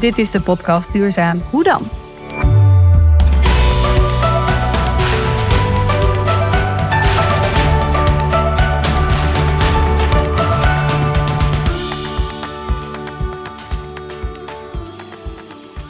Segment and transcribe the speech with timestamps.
[0.00, 1.88] dit is de podcast Duurzaam Hoe dan?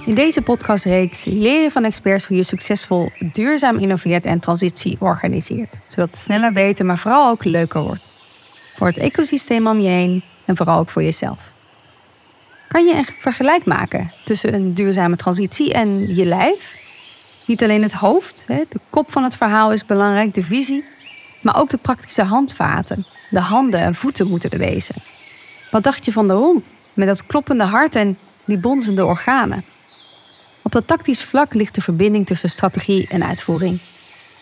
[0.05, 5.75] In deze podcastreeks leer je van experts hoe je succesvol duurzaam innoveert en transitie organiseert.
[5.89, 8.03] Zodat het sneller, beter, maar vooral ook leuker wordt.
[8.75, 11.55] Voor het ecosysteem om je heen en vooral ook voor jezelf.
[12.77, 16.77] Kan je een vergelijk maken tussen een duurzame transitie en je lijf?
[17.47, 20.85] Niet alleen het hoofd, de kop van het verhaal is belangrijk, de visie,
[21.43, 23.07] maar ook de praktische handvaten.
[23.31, 24.95] De handen en voeten moeten er wezen.
[25.71, 29.65] Wat dacht je van de romp met dat kloppende hart en die bonzende organen?
[30.63, 33.81] Op dat tactisch vlak ligt de verbinding tussen strategie en uitvoering.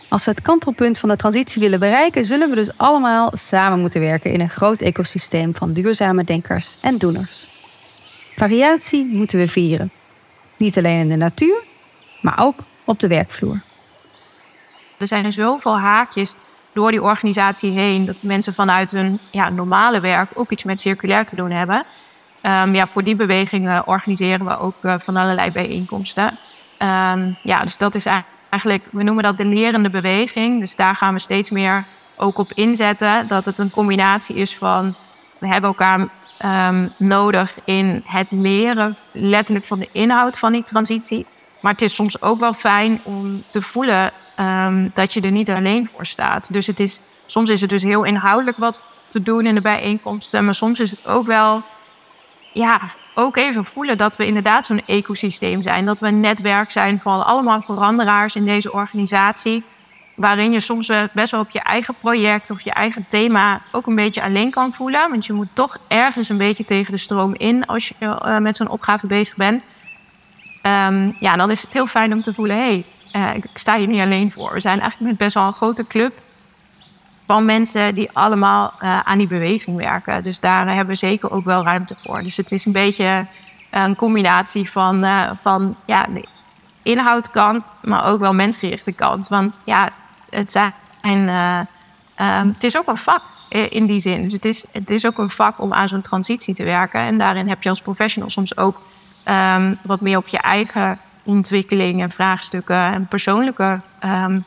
[0.09, 4.01] Als we het kantelpunt van de transitie willen bereiken, zullen we dus allemaal samen moeten
[4.01, 7.53] werken in een groot ecosysteem van duurzame denkers en doeners.
[8.37, 9.91] Variatie moeten we vieren.
[10.57, 11.63] Niet alleen in de natuur,
[12.21, 13.61] maar ook op de werkvloer.
[14.99, 16.35] Er zijn zoveel haakjes
[16.73, 21.27] door die organisatie heen dat mensen vanuit hun ja, normale werk ook iets met circulair
[21.27, 21.85] te doen hebben.
[22.43, 26.39] Um, ja, voor die bewegingen organiseren we ook uh, van allerlei bijeenkomsten.
[26.79, 28.07] Um, ja, dus dat is
[28.49, 30.61] eigenlijk, we noemen dat de lerende beweging.
[30.61, 31.85] Dus daar gaan we steeds meer
[32.17, 33.29] ook op inzetten.
[33.29, 34.95] Dat het een combinatie is van,
[35.39, 36.09] we hebben elkaar
[36.45, 41.27] um, nodig in het leren, letterlijk van de inhoud van die transitie.
[41.61, 44.13] Maar het is soms ook wel fijn om te voelen
[44.95, 46.53] dat je er niet alleen voor staat.
[46.53, 50.45] Dus het is, soms is het dus heel inhoudelijk wat te doen in de bijeenkomsten.
[50.45, 51.63] Maar soms is het ook wel
[52.53, 52.81] ja,
[53.15, 55.87] ook even voelen dat we inderdaad zo'n ecosysteem zijn.
[55.87, 59.65] Dat we een netwerk zijn van allemaal veranderaars in deze organisatie.
[60.15, 63.95] Waarin je soms best wel op je eigen project of je eigen thema ook een
[63.95, 65.11] beetje alleen kan voelen.
[65.11, 68.57] Want je moet toch ergens een beetje tegen de stroom in als je uh, met
[68.57, 69.63] zo'n opgave bezig bent.
[70.63, 73.77] Um, ja, dan is het heel fijn om te voelen: hé, hey, uh, ik sta
[73.77, 74.53] hier niet alleen voor.
[74.53, 76.21] We zijn eigenlijk met best wel een grote club
[77.27, 80.23] van mensen die allemaal aan die beweging werken.
[80.23, 82.23] Dus daar hebben we zeker ook wel ruimte voor.
[82.23, 83.27] Dus het is een beetje
[83.71, 85.07] een combinatie van,
[85.41, 86.27] van ja, de
[86.83, 89.29] inhoudkant, maar ook wel mensgerichte kant.
[89.29, 89.91] Want ja,
[90.35, 94.23] het, zijn, um, het is ook een vak in die zin.
[94.23, 97.01] Dus het is, het is ook een vak om aan zo'n transitie te werken.
[97.01, 98.81] En daarin heb je als professional soms ook
[99.25, 104.45] um, wat meer op je eigen ontwikkeling en vraagstukken en persoonlijke um,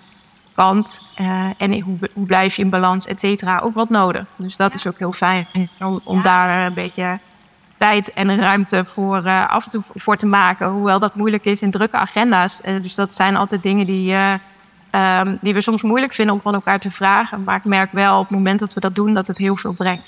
[0.53, 4.25] kant uh, en hoe, hoe, blijf je in balans, et cetera, ook wat nodig.
[4.35, 5.47] Dus dat is ook heel fijn
[5.79, 7.19] om, om daar een beetje
[7.77, 10.69] tijd en ruimte voor uh, af en toe voor te maken.
[10.69, 12.61] Hoewel dat moeilijk is in drukke agenda's.
[12.65, 14.15] Uh, dus dat zijn altijd dingen die,
[14.97, 17.43] um, die we soms moeilijk vinden om van elkaar te vragen.
[17.43, 19.73] Maar ik merk wel op het moment dat we dat doen, dat het heel veel
[19.73, 20.03] brengt.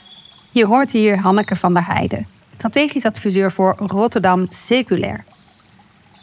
[0.52, 5.24] Je hoort hier Hanneke van der Heijden, strategisch adviseur voor Rotterdam Circulair.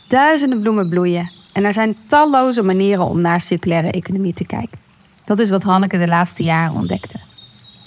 [0.09, 4.79] Duizenden bloemen bloeien en er zijn talloze manieren om naar circulaire economie te kijken.
[5.25, 7.19] Dat is wat Hanneke de laatste jaren ontdekte.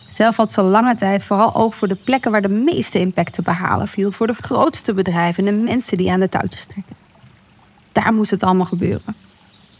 [0.07, 3.41] Zelf had ze lange tijd vooral oog voor de plekken waar de meeste impact te
[3.41, 6.95] behalen viel, voor de grootste bedrijven en de mensen die aan de touwtjes trekken.
[7.91, 9.15] Daar moest het allemaal gebeuren.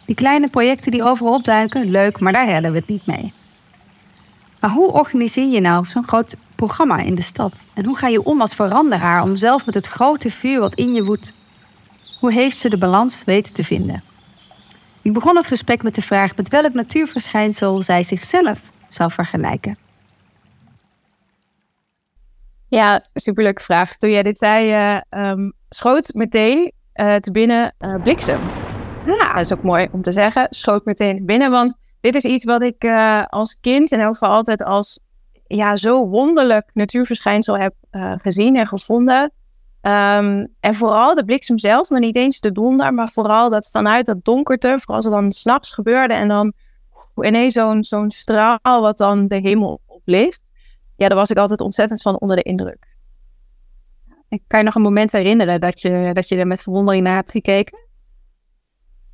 [0.10, 3.34] Die kleine projecten die overal opduiken, leuk, maar daar redden we het niet mee.
[4.60, 7.64] Maar hoe organiseer je nou zo'n groot programma in de stad?
[7.74, 10.94] En hoe ga je om als veranderaar om zelf met het grote vuur wat in
[10.94, 11.34] je woedt
[12.20, 14.04] hoe heeft ze de balans weten te vinden?
[15.02, 19.78] Ik begon het gesprek met de vraag met welk natuurverschijnsel zij zichzelf zou vergelijken.
[22.68, 23.98] Ja, superleuke vraag.
[23.98, 28.40] Toen jij dit zei, uh, schoot meteen uh, te binnen uh, bliksem.
[29.18, 30.48] Ja, dat is ook mooi om te zeggen.
[30.50, 32.86] Schoot meteen te binnen, want dit is iets wat ik
[33.28, 35.00] als kind en ook altijd als
[35.48, 37.74] ja, zo wonderlijk natuurverschijnsel heb
[38.22, 39.32] gezien en gevonden.
[39.82, 44.06] Um, en vooral de bliksem zelf, nog niet eens de donder, maar vooral dat vanuit
[44.06, 46.54] dat donkerte, vooral als het dan s'nachts gebeurde en dan
[47.16, 50.52] ineens zo'n straal wat dan de hemel oplicht.
[50.96, 52.88] Ja, daar was ik altijd ontzettend van onder de indruk.
[54.30, 57.16] En kan je nog een moment herinneren dat je, dat je er met verwondering naar
[57.16, 57.89] hebt gekeken?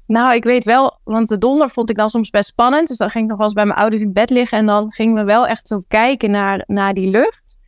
[0.08, 2.88] Nou, ik weet wel, want de donder vond ik dan soms best spannend.
[2.88, 4.92] Dus dan ging ik nog wel eens bij mijn ouders in bed liggen en dan
[4.92, 7.60] gingen we wel echt zo kijken naar, naar die lucht.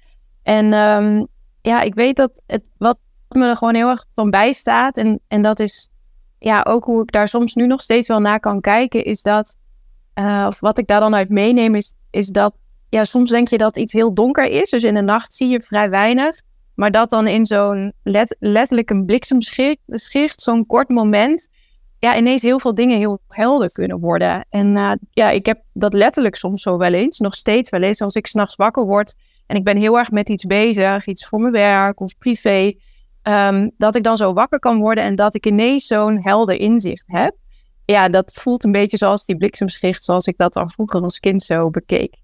[0.43, 1.27] En um,
[1.61, 2.97] ja, ik weet dat het wat
[3.27, 4.97] me er gewoon heel erg van bijstaat.
[4.97, 5.97] En, en dat is
[6.39, 9.03] ja, ook hoe ik daar soms nu nog steeds wel naar kan kijken.
[9.03, 9.55] Is dat,
[10.15, 12.53] uh, of wat ik daar dan uit meeneem, is, is dat
[12.89, 14.69] ja, soms denk je dat iets heel donker is.
[14.69, 16.41] Dus in de nacht zie je vrij weinig.
[16.75, 21.49] Maar dat dan in zo'n let, letterlijk een bliksemschicht, zo'n kort moment,
[21.99, 24.45] ja, ineens heel veel dingen heel helder kunnen worden.
[24.49, 28.01] En uh, ja, ik heb dat letterlijk soms zo wel eens, nog steeds wel eens,
[28.01, 29.15] als ik s'nachts wakker word
[29.47, 32.73] en ik ben heel erg met iets bezig, iets voor mijn werk of privé.
[33.21, 37.03] ehm, dat ik dan zo wakker kan worden en dat ik ineens zo'n helder inzicht
[37.07, 37.35] heb.
[37.85, 41.41] Ja, dat voelt een beetje zoals die bliksemschicht, zoals ik dat dan vroeger als kind
[41.41, 42.15] zo bekeek.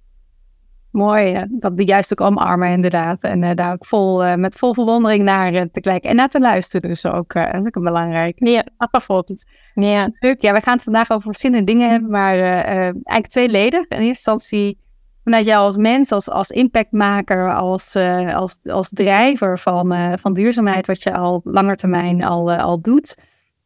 [0.93, 3.21] Mooi, dat die juist ook omarmen inderdaad.
[3.21, 6.29] En uh, daar ook vol, uh, met vol verwondering naar uh, te kijken en naar
[6.29, 7.33] te luisteren dus ook.
[7.33, 8.47] dat is ook belangrijk.
[8.47, 8.63] Ja.
[8.91, 9.45] Bijvoorbeeld.
[9.73, 10.11] Ja.
[10.19, 10.41] Leuk.
[10.41, 13.81] Ja, we gaan het vandaag over verschillende dingen hebben, maar eigenlijk tweeledig.
[13.81, 14.79] In eerste instantie
[15.23, 17.95] vanuit jou als mens, als, als impactmaker, als,
[18.33, 23.15] als, als drijver van, van duurzaamheid, wat je al langer termijn al, al doet.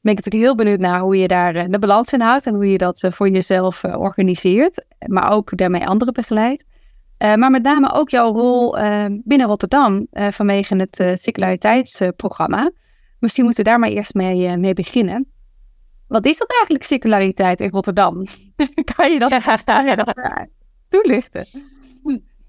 [0.01, 2.71] Ben ik natuurlijk heel benieuwd naar hoe je daar de balans in houdt en hoe
[2.71, 6.65] je dat voor jezelf organiseert, maar ook daarmee anderen begeleidt.
[7.19, 12.71] Uh, maar met name ook jouw rol uh, binnen Rotterdam uh, vanwege het circulariteitsprogramma.
[13.19, 15.27] Misschien moeten we daar maar eerst mee, mee beginnen.
[16.07, 18.23] Wat is dat eigenlijk, circulariteit in Rotterdam?
[18.95, 20.47] kan je dat, ja.
[20.89, 21.45] toelichten?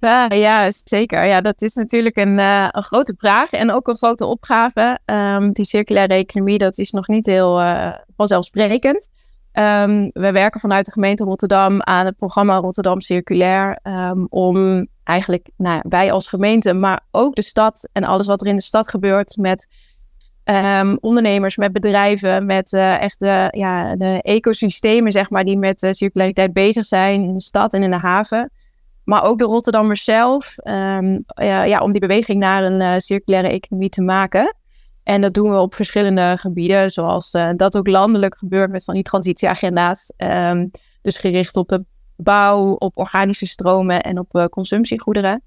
[0.01, 1.25] Ja, ja, zeker.
[1.25, 4.99] Ja, dat is natuurlijk een, een grote vraag en ook een grote opgave.
[5.05, 7.61] Um, die circulaire economie, dat is nog niet heel
[8.17, 9.09] vanzelfsprekend.
[9.53, 13.79] Um, we werken vanuit de gemeente Rotterdam aan het programma Rotterdam Circulair.
[13.83, 18.47] Um, om eigenlijk nou, wij als gemeente, maar ook de stad en alles wat er
[18.47, 19.69] in de stad gebeurt met
[20.45, 25.83] um, ondernemers, met bedrijven, met uh, echt de, ja, de ecosystemen zeg maar, die met
[25.83, 28.51] uh, circulariteit bezig zijn in de stad en in de haven.
[29.05, 30.55] Maar ook de Rotterdammers zelf,
[31.35, 34.55] ja, ja, om die beweging naar een uh, circulaire economie te maken.
[35.09, 38.95] En dat doen we op verschillende gebieden, zoals uh, dat ook landelijk gebeurt met van
[38.95, 40.13] die transitieagenda's.
[40.17, 40.71] Um,
[41.03, 41.85] dus gericht op de
[42.17, 45.43] bouw, op organische stromen en op uh, consumptiegoederen.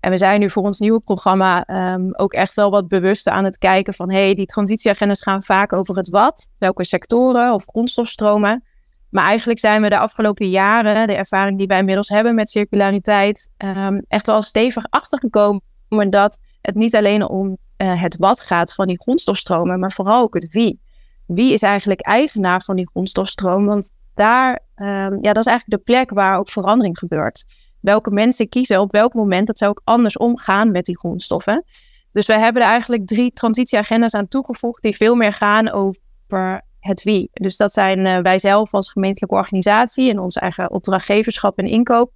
[0.00, 3.44] En we zijn nu voor ons nieuwe programma um, ook echt wel wat bewuster aan
[3.44, 8.64] het kijken van hey, die transitieagendas gaan vaak over het wat, welke sectoren of grondstofstromen.
[9.10, 13.48] Maar eigenlijk zijn we de afgelopen jaren, de ervaring die wij inmiddels hebben met circulariteit,
[13.58, 15.62] um, echt wel stevig achtergekomen
[16.10, 20.34] dat het niet alleen om uh, het wat gaat van die grondstofstromen, maar vooral ook
[20.34, 20.80] het wie.
[21.26, 23.66] Wie is eigenlijk eigenaar van die grondstofstroom?
[23.66, 27.44] Want daar, um, ja, dat is eigenlijk de plek waar ook verandering gebeurt.
[27.80, 31.64] Welke mensen kiezen op welk moment dat zou ook anders omgaan met die grondstoffen.
[32.12, 37.02] Dus we hebben er eigenlijk drie transitieagenda's aan toegevoegd die veel meer gaan over het
[37.02, 37.30] wie.
[37.32, 42.12] Dus dat zijn uh, wij zelf als gemeentelijke organisatie en onze eigen opdrachtgeverschap en inkoop.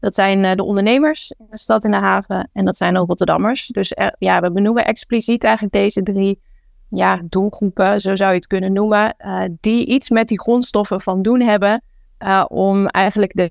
[0.00, 3.00] Dat zijn uh, de ondernemers in de stad in de haven en dat zijn de
[3.00, 3.66] Rotterdammers.
[3.66, 6.40] Dus er, ja, we benoemen expliciet eigenlijk deze drie
[6.88, 11.22] ja, doelgroepen, zo zou je het kunnen noemen, uh, die iets met die grondstoffen van
[11.22, 11.82] doen hebben
[12.48, 13.50] om eigenlijk de,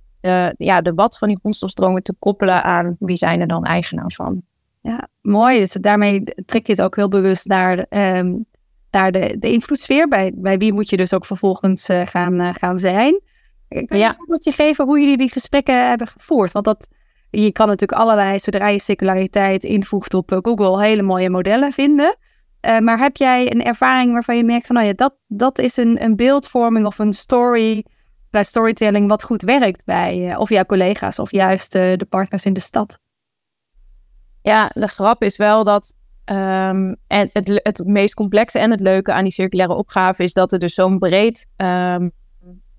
[0.58, 4.42] ja, de wat van die grondstofstromen te koppelen aan wie zijn er dan eigenaar van.
[4.82, 5.60] Ja, mooi.
[5.60, 7.86] Dus daarmee trek je het ook heel bewust naar,
[8.18, 8.46] um,
[8.92, 10.08] naar de, de invloedssfeer.
[10.08, 13.22] Bij, bij wie moet je dus ook vervolgens gaan, gaan zijn.
[13.70, 14.10] Kun je ja.
[14.10, 16.52] een voorbeeldje geven hoe jullie die gesprekken hebben gevoerd?
[16.52, 16.88] Want dat,
[17.30, 22.16] je kan natuurlijk allerlei, zodra je circulariteit invoegt op eh, Google, hele mooie modellen vinden.
[22.62, 25.78] Uh, maar heb jij een ervaring waarvan je merkt van, nou ja, dat, dat is
[25.78, 27.86] een, een beeldvorming of een story,
[28.30, 32.46] bij storytelling wat goed werkt bij uh, of jouw collega's of juist uh, de partners
[32.46, 33.00] in de stad?
[34.42, 35.94] Ja, de grap is wel dat
[36.26, 40.52] um, en het, het meest complexe en het leuke aan die circulaire opgave is dat
[40.52, 42.12] er dus zo'n breed um,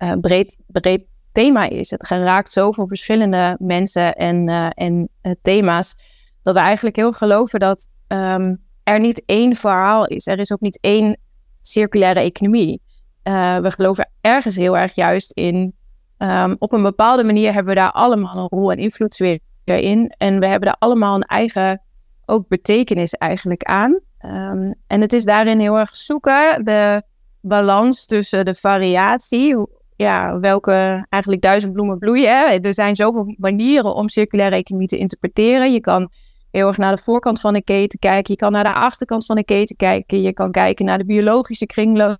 [0.03, 1.89] uh, breed, breed thema is.
[1.89, 5.97] Het raakt zoveel verschillende mensen en, uh, en uh, thema's.
[6.43, 10.27] Dat we eigenlijk heel geloven dat um, er niet één verhaal is.
[10.27, 11.17] Er is ook niet één
[11.61, 12.81] circulaire economie.
[13.23, 15.73] we geloven ergens heel erg juist in.
[16.17, 20.13] Um, op een bepaalde manier hebben we daar allemaal een rol en invloed weer in.
[20.17, 21.81] En we hebben daar allemaal een eigen
[22.25, 23.99] ook betekenis eigenlijk aan.
[24.25, 27.03] Um, en het is daarin heel erg zoeken de
[27.41, 29.55] balans tussen de variatie,
[30.01, 32.61] ja, welke eigenlijk duizend bloemen bloeien.
[32.61, 35.73] Er zijn zoveel manieren om circulaire economie te interpreteren.
[35.73, 36.11] Je kan
[36.51, 38.33] heel erg naar de voorkant van de keten kijken.
[38.33, 40.21] Je kan naar de achterkant van de keten kijken.
[40.21, 42.17] Je kan kijken naar de biologische kringloop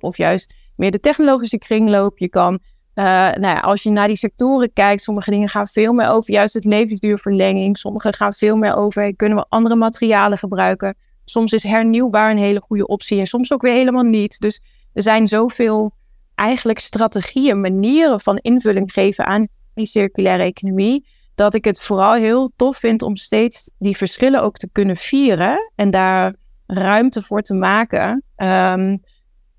[0.00, 2.18] of juist meer de technologische kringloop.
[2.18, 2.52] Je kan,
[2.94, 6.32] uh, nou ja, als je naar die sectoren kijkt, sommige dingen gaan veel meer over
[6.32, 7.78] juist het levensduurverlenging.
[7.78, 10.96] Sommige gaan veel meer over, kunnen we andere materialen gebruiken?
[11.24, 14.40] Soms is hernieuwbaar een hele goede optie en soms ook weer helemaal niet.
[14.40, 14.62] Dus
[14.92, 15.92] er zijn zoveel
[16.34, 21.06] eigenlijk strategieën, manieren van invulling geven aan die circulaire economie.
[21.34, 25.72] Dat ik het vooral heel tof vind om steeds die verschillen ook te kunnen vieren
[25.74, 26.34] en daar
[26.66, 28.22] ruimte voor te maken.
[28.36, 29.02] Um,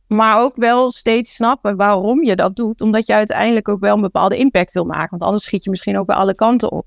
[0.07, 2.81] maar ook wel steeds snappen waarom je dat doet.
[2.81, 5.09] Omdat je uiteindelijk ook wel een bepaalde impact wil maken.
[5.09, 6.85] Want anders schiet je misschien ook bij alle kanten op.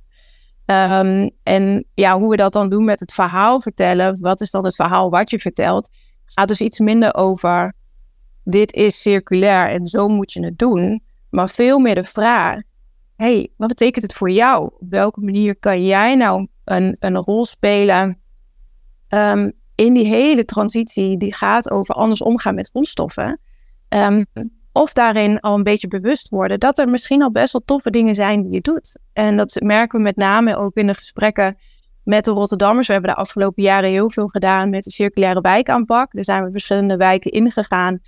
[0.67, 4.21] Um, en ja, hoe we dat dan doen met het verhaal vertellen.
[4.21, 5.89] Wat is dan het verhaal wat je vertelt?
[6.25, 7.75] Gaat dus iets minder over
[8.49, 11.03] dit is circulair en zo moet je het doen.
[11.31, 12.61] Maar veel meer de vraag,
[13.17, 14.65] hey, wat betekent het voor jou?
[14.65, 18.19] Op welke manier kan jij nou een, een rol spelen
[19.09, 23.41] um, in die hele transitie die gaat over anders omgaan met grondstoffen.
[23.89, 24.25] Ehm,
[24.73, 28.15] of daarin al een beetje bewust worden dat er misschien al best wel toffe dingen
[28.15, 28.99] zijn die je doet.
[29.13, 31.57] En dat merken we met name ook in de gesprekken
[32.05, 32.87] met de Rotterdammers.
[32.87, 36.13] We hebben de afgelopen jaren heel veel gedaan met de circulaire wijkaanpak.
[36.13, 37.99] Daar zijn we verschillende wijken ingegaan.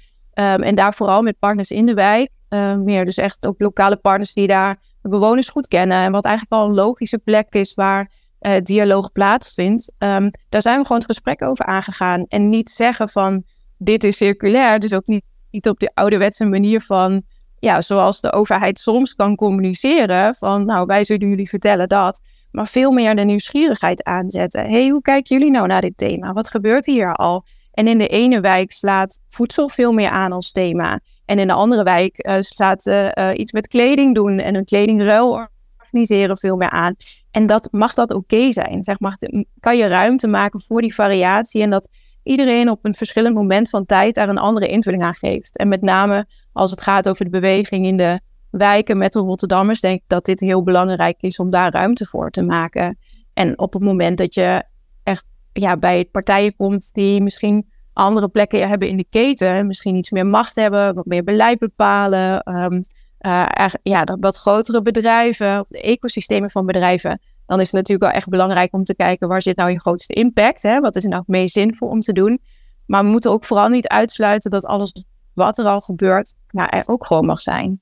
[0.41, 2.31] Um, en daar vooral met partners in de wijk.
[2.49, 5.97] Um, meer dus echt ook lokale partners die daar de bewoners goed kennen.
[5.97, 9.93] En wat eigenlijk al een logische plek is waar uh, dialoog plaatsvindt.
[9.99, 12.25] Um, daar zijn we gewoon het gesprek over aangegaan.
[12.29, 13.43] En niet zeggen van
[13.79, 14.79] dit is circulair.
[14.79, 17.23] Dus ook niet, niet op de ouderwetse manier van
[17.59, 20.35] ja, zoals de overheid soms kan communiceren.
[20.35, 22.21] Van nou, wij zullen jullie vertellen dat.
[22.51, 24.71] Maar veel meer de nieuwsgierigheid aanzetten.
[24.71, 26.33] hey, hoe kijken jullie nou naar dit thema?
[26.33, 27.45] Wat gebeurt hier al?
[27.79, 31.01] En in de ene wijk slaat voedsel veel meer aan als thema.
[31.25, 35.49] En in de andere wijk uh, slaat uh, iets met kleding doen en een kledingruil
[35.79, 36.95] organiseren veel meer aan.
[37.31, 38.85] En dat mag dat oké zijn.
[38.85, 39.19] Zeg maar,
[39.61, 41.89] kan je ruimte maken voor die variatie en dat
[42.23, 45.57] iedereen op een verschillend moment van tijd daar een andere invulling aan geeft.
[45.57, 48.21] En met name als het gaat over de beweging in de
[48.51, 52.31] wijken met de Rotterdammers, denk ik dat dit heel belangrijk is om daar ruimte voor
[52.31, 52.99] te maken.
[53.35, 54.65] En op het moment dat je
[55.03, 60.11] echt ja, bij partijen komt die misschien andere plekken hebben in de keten, misschien iets
[60.11, 62.83] meer macht hebben, wat meer beleid bepalen, um,
[63.21, 68.29] uh, ja, wat grotere bedrijven, de ecosystemen van bedrijven, dan is het natuurlijk wel echt
[68.29, 70.79] belangrijk om te kijken waar zit nou je grootste impact, hè?
[70.79, 72.39] wat is nou het meest zinvol om te doen.
[72.87, 76.83] Maar we moeten ook vooral niet uitsluiten dat alles wat er al gebeurt, nou, er
[76.87, 77.81] ook gewoon mag zijn.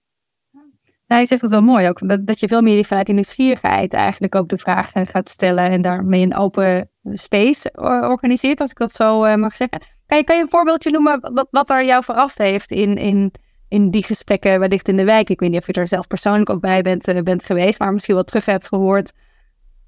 [1.06, 2.08] Ja, je zegt het wel mooi ook.
[2.08, 5.82] Dat, dat je veel meer vanuit die nieuwsgierigheid eigenlijk ook de vragen gaat stellen en
[5.82, 7.70] daarmee een open space
[8.10, 9.80] organiseert, als ik dat zo uh, mag zeggen.
[10.06, 13.32] Kan je, kan je een voorbeeldje noemen wat, wat er jou verrast heeft in, in,
[13.68, 15.30] in die gesprekken wellicht in de wijk?
[15.30, 17.92] Ik weet niet of je er zelf persoonlijk ook bij bent, uh, bent geweest, maar
[17.92, 19.12] misschien wat terug hebt gehoord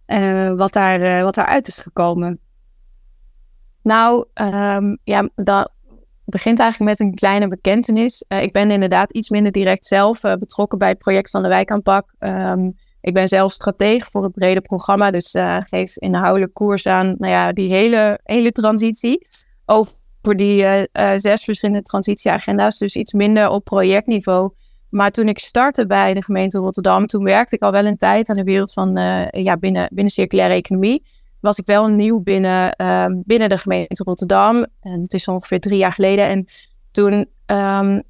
[0.07, 2.41] uh, wat, daar, wat daaruit is gekomen.
[3.83, 5.73] Nou, um, ja, dat,
[6.31, 8.25] begint eigenlijk met een kleine bekentenis.
[8.29, 11.49] Uh, ik ben inderdaad iets minder direct zelf uh, betrokken bij het project van de
[11.49, 12.15] wijkaanpak.
[12.19, 17.15] Um, ik ben zelf strateeg voor het brede programma, dus uh, geef inhoudelijk koers aan
[17.19, 19.27] nou ja, die hele, hele transitie.
[19.65, 19.93] Over
[20.37, 24.53] die zes verschillende transitieagenda's, dus iets minder op projectniveau.
[24.91, 28.29] Maar toen ik startte bij de gemeente Rotterdam, toen werkte ik al wel een tijd
[28.29, 28.99] aan de wereld van
[29.31, 31.03] ja, binnen, binnen circulaire economie
[31.41, 34.67] was ik wel nieuw binnen, uh, binnen de gemeente Rotterdam.
[34.81, 36.27] En het is ongeveer drie jaar geleden.
[36.27, 36.45] En
[36.91, 38.03] toen um,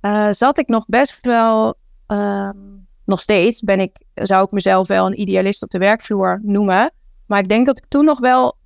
[0.00, 1.74] uh, zat ik nog best wel,
[2.08, 2.50] uh,
[3.04, 6.90] nog steeds ben ik, zou ik mezelf wel een idealist op de werkvloer noemen.
[7.26, 8.56] Maar ik denk dat ik toen nog wel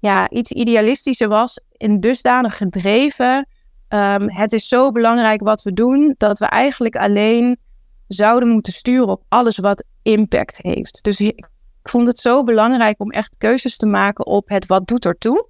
[0.00, 1.60] ja, iets idealistischer was.
[1.72, 3.48] In dusdanig gedreven.
[4.26, 7.58] Het is zo belangrijk wat we doen, dat we eigenlijk alleen
[8.08, 11.02] zouden moeten sturen op alles wat impact heeft.
[11.02, 11.48] Dus ik
[11.88, 15.48] vond het zo belangrijk om echt keuzes te maken op het wat doet ertoe.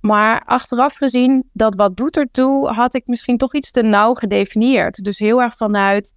[0.00, 5.04] Maar achteraf gezien, dat wat doet ertoe, had ik misschien toch iets te nauw gedefinieerd.
[5.04, 6.14] Dus heel erg vanuit,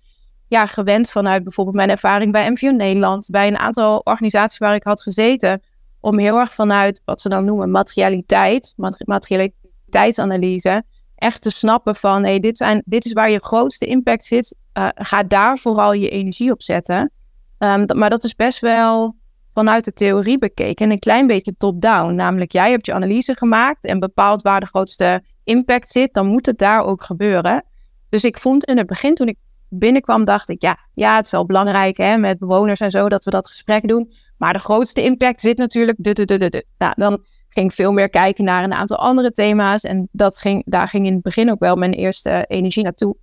[0.47, 4.83] ja, gewend vanuit bijvoorbeeld mijn ervaring bij MVO Nederland, bij een aantal organisaties waar ik
[4.83, 5.61] had gezeten,
[5.99, 8.73] om heel erg vanuit wat ze dan noemen materialiteit,
[9.05, 10.83] materialiteitsanalyse,
[11.15, 14.87] echt te snappen van, hey, dit, zijn, dit is waar je grootste impact zit, uh,
[14.93, 17.11] ga daar vooral je energie op zetten.
[17.57, 19.15] Um, maar dat is best wel
[19.53, 22.15] vanuit de theorie bekeken en een klein beetje top-down.
[22.15, 26.45] Namelijk, jij hebt je analyse gemaakt en bepaalt waar de grootste impact zit, dan moet
[26.45, 27.65] het daar ook gebeuren.
[28.09, 29.37] Dus ik vond in het begin, toen ik
[29.69, 33.25] binnenkwam, dacht ik, ja, ja het is wel belangrijk hè, met bewoners en zo, dat
[33.25, 34.11] we dat gesprek doen.
[34.37, 36.65] Maar de grootste impact zit natuurlijk, de, de, de, de.
[36.77, 39.83] Nou, dan ging ik veel meer kijken naar een aantal andere thema's.
[39.83, 43.15] En dat ging, daar ging in het begin ook wel mijn eerste energie naartoe.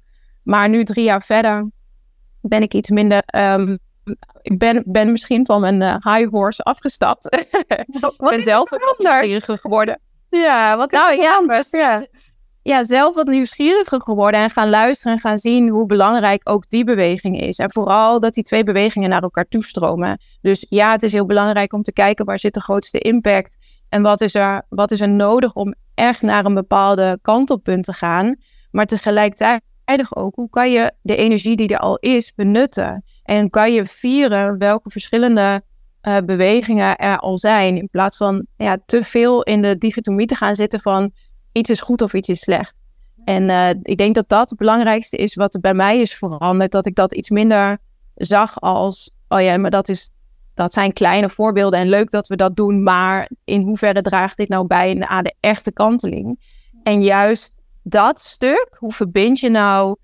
[0.43, 1.71] Maar nu, drie jaar verder,
[2.41, 3.79] ben ik iets minder um,
[4.43, 7.25] ik ben, ben misschien van mijn uh, high horse afgestapt.
[7.69, 10.01] ik ben zelf wat nieuwsgieriger geworden.
[10.31, 12.07] Ja, wat nou, ja, ja.
[12.63, 16.85] ja, zelf wat nieuwsgieriger geworden en gaan luisteren en gaan zien hoe belangrijk ook die
[16.85, 17.59] beweging is.
[17.59, 20.21] En vooral dat die twee bewegingen naar elkaar toestromen.
[20.41, 23.57] Dus ja, het is heel belangrijk om te kijken waar zit de grootste impact
[23.89, 27.93] en wat is er, wat is er nodig om echt naar een bepaalde kantelpunt te
[27.93, 28.37] gaan.
[28.71, 29.63] Maar tegelijkertijd
[30.09, 33.05] ook, hoe kan je de energie die er al is benutten?
[33.29, 35.63] En kan je vieren welke verschillende
[36.03, 37.77] uh, bewegingen er al zijn.
[37.77, 41.11] In plaats van ja, te veel in de dichotomie te gaan zitten van
[41.53, 42.85] iets is goed of iets is slecht.
[43.25, 46.71] En uh, ik denk dat dat het belangrijkste is wat bij mij is veranderd.
[46.71, 47.79] Dat ik dat iets minder
[48.15, 50.11] zag als, oh ja, maar dat, is,
[50.55, 52.83] dat zijn kleine voorbeelden en leuk dat we dat doen.
[52.83, 56.41] Maar in hoeverre draagt dit nou bij aan de echte kanteling?
[56.83, 59.97] En juist dat stuk, hoe verbind je nou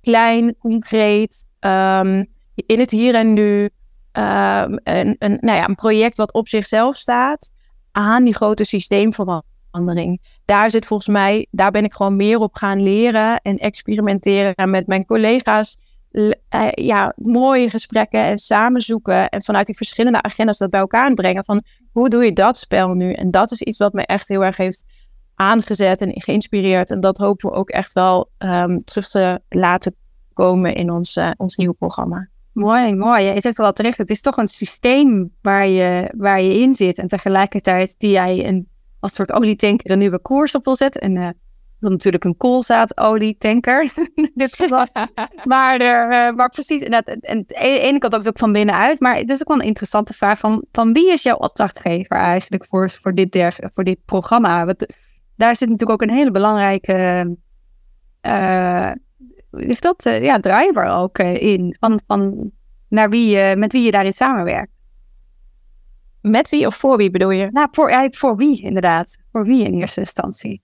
[0.00, 2.34] klein, concreet, um,
[2.66, 7.50] in het hier en nu, um, een, nou een project wat op zichzelf staat,
[7.92, 10.20] aan die grote systeemverandering.
[10.44, 14.86] Daar zit volgens mij, daar ben ik gewoon meer op gaan leren en experimenteren met
[14.86, 15.84] mijn collega's.
[16.12, 16.32] Uh,
[16.70, 19.28] ja, mooie gesprekken en samenzoeken.
[19.28, 21.44] En vanuit die verschillende agendas dat bij elkaar brengen.
[21.44, 23.12] Van hoe doe je dat spel nu?
[23.12, 24.84] En dat is iets wat me echt heel erg heeft
[25.34, 26.90] aangezet en geïnspireerd.
[26.90, 29.94] En dat hopen we ook echt wel um, terug te laten
[30.32, 32.28] komen in ons, uh, ons nieuwe programma.
[32.56, 33.24] Mooi, mooi.
[33.24, 36.98] Je zegt al terecht, het is toch een systeem waar je, waar je in zit.
[36.98, 38.68] En tegelijkertijd die jij een,
[39.00, 41.00] als soort olietanker een nieuwe koers op wil zetten.
[41.00, 41.28] En uh,
[41.78, 43.90] natuurlijk een koolzaadolietanker.
[45.44, 49.00] maar, er, uh, maar precies, en, dat, en de ene kant ook van binnenuit.
[49.00, 52.66] Maar het is ook wel een interessante vraag van, van wie is jouw opdrachtgever eigenlijk
[52.66, 54.64] voor, voor, dit, voor dit programma?
[54.64, 54.86] Want
[55.34, 57.36] daar zit natuurlijk ook een hele belangrijke...
[58.26, 58.90] Uh,
[59.56, 61.76] is dat uh, ja, driver ook uh, in.
[61.80, 62.50] Van, van
[62.88, 64.80] naar wie je, met wie je daarin samenwerkt.
[66.20, 67.48] Met wie of voor wie bedoel je?
[67.50, 69.16] Nou, voor, ja, voor wie inderdaad.
[69.32, 70.62] Voor wie in eerste instantie.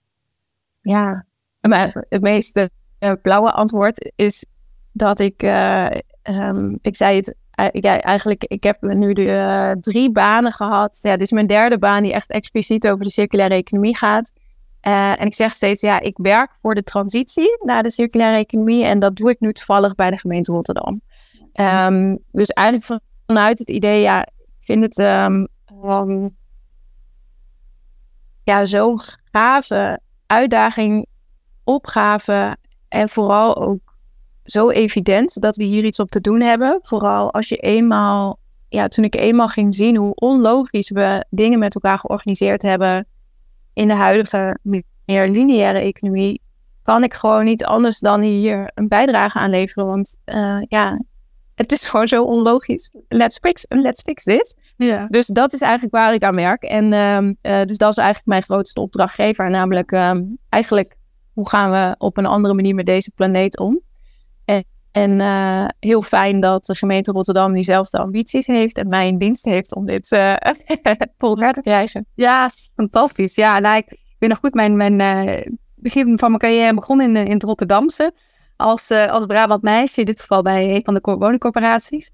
[0.81, 1.25] Ja,
[1.61, 2.67] maar het meest
[3.21, 4.45] blauwe antwoord is
[4.91, 5.43] dat ik,
[6.23, 7.35] um, ik zei het
[7.71, 10.99] ja, eigenlijk, ik heb nu de, drie banen gehad.
[11.01, 14.33] Ja, dit is mijn derde baan die echt expliciet over de circulaire economie gaat.
[14.87, 18.85] Uh, en ik zeg steeds, ja, ik werk voor de transitie naar de circulaire economie.
[18.85, 21.01] En dat doe ik nu toevallig bij de gemeente Rotterdam.
[21.53, 25.47] Um, dus eigenlijk vanuit het idee, ja, ik vind het um,
[25.85, 26.35] um,
[28.43, 28.99] ja, zo'n
[29.31, 31.07] gave uitdaging,
[31.63, 32.57] opgave.
[32.87, 33.95] En vooral ook
[34.43, 36.79] zo evident dat we hier iets op te doen hebben.
[36.81, 41.75] Vooral als je eenmaal, ja, toen ik eenmaal ging zien hoe onlogisch we dingen met
[41.75, 43.07] elkaar georganiseerd hebben
[43.73, 44.57] in de huidige
[45.05, 46.41] meer lineaire economie
[46.83, 49.87] kan ik gewoon niet anders dan hier een bijdrage aan leveren.
[49.87, 51.01] Want uh, ja,
[51.55, 52.95] het is gewoon zo onlogisch.
[53.07, 54.57] Let's fix, let's fix this.
[54.77, 55.07] Ja.
[55.09, 56.63] Dus dat is eigenlijk waar ik aan werk.
[56.63, 57.17] En uh,
[57.51, 59.49] uh, dus dat is eigenlijk mijn grootste opdrachtgever.
[59.49, 60.95] Namelijk um, eigenlijk
[61.33, 63.81] hoe gaan we op een andere manier met deze planeet om.
[64.93, 69.45] En, uh, heel fijn dat de gemeente Rotterdam diezelfde ambities heeft en mij in dienst
[69.45, 70.35] heeft om dit uh,
[71.17, 72.05] voor elkaar te krijgen.
[72.15, 73.35] Ja, fantastisch.
[73.35, 77.15] Ja, nou, ik weet nog goed, mijn, mijn uh, begin van mijn carrière begon in,
[77.15, 78.13] in het Rotterdamse
[78.55, 82.11] als, als Brabant meisje, in dit geval bij een van de woningcorporaties.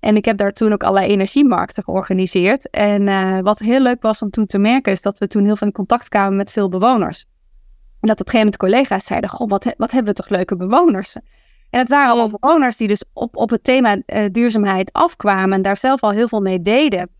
[0.00, 2.70] En ik heb daar toen ook allerlei energiemarkten georganiseerd.
[2.70, 3.04] En
[3.42, 5.72] wat heel leuk was om toen te merken, is dat we toen heel veel in
[5.72, 7.24] contact kwamen met veel bewoners.
[8.00, 10.56] En dat op een gegeven moment collega's zeiden, goh, wat, wat hebben we toch leuke
[10.56, 11.16] bewoners.
[11.72, 15.62] En het waren allemaal bewoners die dus op, op het thema uh, duurzaamheid afkwamen en
[15.62, 17.10] daar zelf al heel veel mee deden.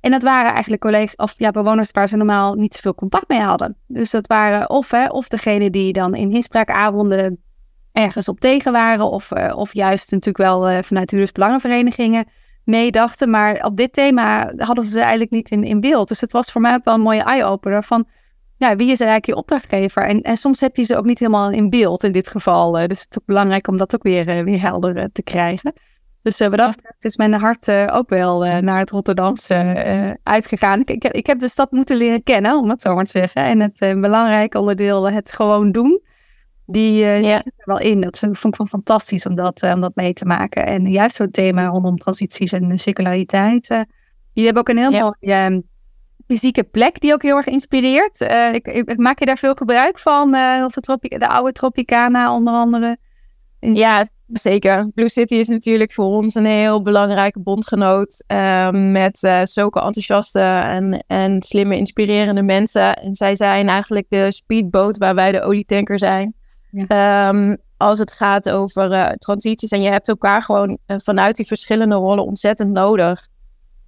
[0.00, 3.40] En dat waren eigenlijk collega's of ja, bewoners waar ze normaal niet zoveel contact mee
[3.40, 3.76] hadden.
[3.86, 7.42] Dus dat waren of, hè, of degene die dan in inspraakavonden
[7.92, 12.24] ergens op tegen waren, of, uh, of juist natuurlijk wel uh, vanuit huurdersbelangenverenigingen
[12.64, 13.30] meedachten.
[13.30, 16.08] Maar op dit thema hadden ze ze eigenlijk niet in, in beeld.
[16.08, 18.06] Dus het was voor mij ook wel een mooie eye-opener van
[18.62, 20.06] ja, wie is eigenlijk je opdrachtgever?
[20.06, 22.80] En, en soms heb je ze ook niet helemaal in beeld in dit geval.
[22.80, 25.72] Uh, dus het is ook belangrijk om dat ook weer, weer helder te krijgen.
[26.22, 30.18] Dus uh, wat dat betreft is mijn hart uh, ook wel uh, naar het Rotterdamse
[30.22, 30.80] uitgegaan.
[30.80, 33.44] Ik, ik, ik, heb de stad moeten leren kennen, om het zo maar te zeggen.
[33.44, 36.02] En het belangrijke onderdeel, het gewoon doen,
[36.66, 37.36] die, ja.
[37.36, 38.00] zit er wel in.
[38.00, 40.66] Dat vond ik wel fantastisch om dat, om dat mee te maken.
[40.66, 43.86] En juist zo'n thema rondom transities en circulariteit.
[44.32, 45.48] die hebben ook een heel ja.
[45.48, 45.62] mooi
[46.32, 48.20] fysieke plek die ook heel erg inspireert.
[48.52, 50.34] Ik, ik, maak je daar veel gebruik van?
[50.64, 52.96] of de, de oude Tropicana onder andere?
[53.58, 54.90] Ja, Zeker.
[54.94, 58.24] Blue City is natuurlijk voor ons een heel belangrijke bondgenoot.
[58.28, 62.96] Uh, met uh, zulke enthousiaste en, en slimme, inspirerende mensen.
[62.96, 66.34] En zij zijn eigenlijk de speedboot waar wij de olietanker zijn.
[66.70, 67.28] Ja.
[67.28, 69.70] Um, als het gaat over uh, transities.
[69.70, 73.28] En je hebt elkaar gewoon uh, vanuit die verschillende rollen ontzettend nodig.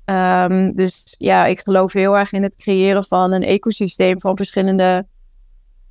[0.07, 5.07] Um, dus ja, ik geloof heel erg in het creëren van een ecosysteem van verschillende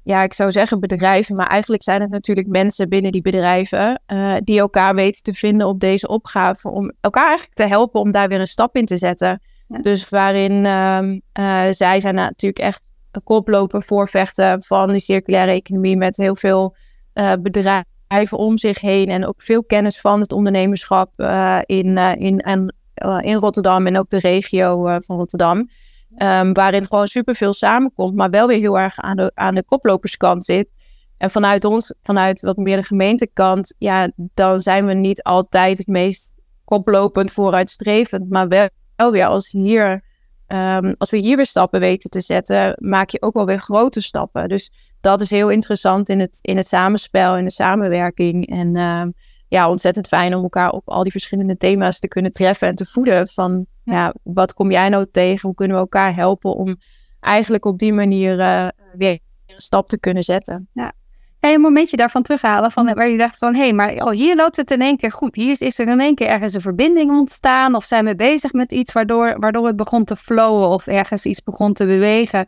[0.03, 4.35] ja, ik zou zeggen bedrijven, maar eigenlijk zijn het natuurlijk mensen binnen die bedrijven uh,
[4.43, 6.69] die elkaar weten te vinden op deze opgave.
[6.69, 9.41] Om elkaar eigenlijk te helpen om daar weer een stap in te zetten.
[9.81, 15.97] Dus waarin um, uh, zij zijn natuurlijk echt een koploper voorvechten van die circulaire economie
[15.97, 16.75] met heel veel
[17.13, 21.19] uh, bedrijven om zich heen en ook veel kennis van het ondernemerschap
[21.65, 22.75] in, in, en,
[23.21, 25.69] in Rotterdam en ook de regio van Rotterdam.
[26.17, 30.45] Um, waarin gewoon superveel samenkomt, maar wel weer heel erg aan de, aan de koploperskant
[30.45, 30.73] zit.
[31.17, 35.87] En vanuit ons, vanuit wat meer de gemeentekant, ja, dan zijn we niet altijd het
[35.87, 38.29] meest koplopend vooruitstrevend.
[38.29, 40.03] Maar wel, wel weer als, hier,
[40.47, 44.01] um, als we hier weer stappen weten te zetten, maak je ook wel weer grote
[44.01, 44.49] stappen.
[44.49, 48.47] Dus dat is heel interessant in het, in het samenspel, in de samenwerking.
[48.47, 49.13] En um,
[49.53, 52.85] ja, ontzettend fijn om elkaar op al die verschillende thema's te kunnen treffen en te
[52.85, 53.27] voeden.
[53.27, 55.47] Van ja, wat kom jij nou tegen?
[55.47, 56.77] Hoe kunnen we elkaar helpen om
[57.19, 60.67] eigenlijk op die manier uh, weer een stap te kunnen zetten.
[60.73, 60.93] Ja.
[61.39, 64.35] Je een momentje daarvan terughalen van waar je dacht van hé, hey, maar oh, hier
[64.35, 65.35] loopt het in één keer goed.
[65.35, 68.53] Hier is, is er in één keer ergens een verbinding ontstaan of zijn we bezig
[68.53, 72.45] met iets waardoor, waardoor het begon te flowen of ergens iets begon te bewegen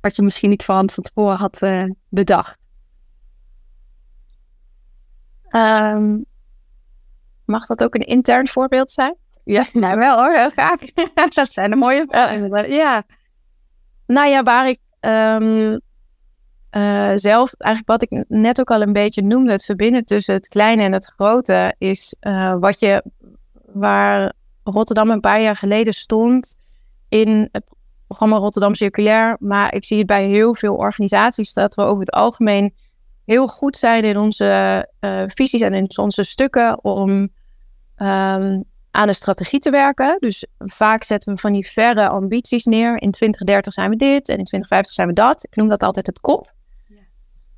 [0.00, 2.66] wat je misschien niet van tevoren had uh, bedacht.
[5.50, 6.24] Um,
[7.46, 9.16] mag dat ook een intern voorbeeld zijn?
[9.44, 10.80] Ja, nou wel hoor, heel graag.
[11.34, 12.72] dat zijn de mooie vragen.
[12.72, 13.02] Ja.
[14.06, 15.80] Nou ja, waar ik um,
[16.70, 20.48] uh, zelf, eigenlijk wat ik net ook al een beetje noemde, het verbinden tussen het
[20.48, 23.04] kleine en het grote, is uh, wat je,
[23.72, 24.32] waar
[24.62, 26.56] Rotterdam een paar jaar geleden stond
[27.08, 27.74] in het
[28.06, 32.10] programma Rotterdam Circulair, maar ik zie het bij heel veel organisaties dat we over het
[32.10, 32.74] algemeen
[33.26, 39.14] heel goed zijn in onze uh, visies en in onze stukken om um, aan een
[39.14, 40.16] strategie te werken.
[40.20, 43.02] Dus vaak zetten we van die verre ambities neer.
[43.02, 45.44] In 2030 zijn we dit en in 2050 zijn we dat.
[45.44, 46.54] Ik noem dat altijd het kop.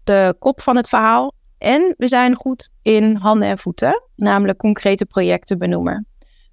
[0.04, 1.33] De kop van het verhaal.
[1.59, 6.07] En we zijn goed in handen en voeten, namelijk concrete projecten benoemen.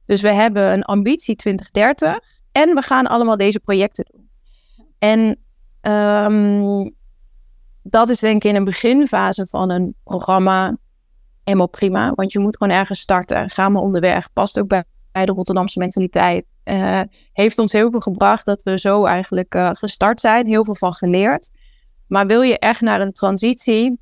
[0.05, 2.19] Dus we hebben een ambitie 2030
[2.51, 4.29] en we gaan allemaal deze projecten doen.
[4.99, 5.37] En
[5.91, 6.95] um,
[7.87, 10.77] dat is denk ik in een beginfase van een programma
[11.43, 12.11] helemaal prima.
[12.15, 13.49] Want je moet gewoon ergens starten.
[13.49, 14.33] Ga maar onderweg.
[14.33, 16.57] Past ook bij, de Rotterdamse mentaliteit.
[16.63, 17.01] Uh,
[17.33, 20.47] heeft ons heel veel gebracht dat we zo eigenlijk uh, gestart zijn.
[20.47, 21.49] Heel veel van geleerd.
[22.07, 23.99] Maar wil je echt naar een transitie,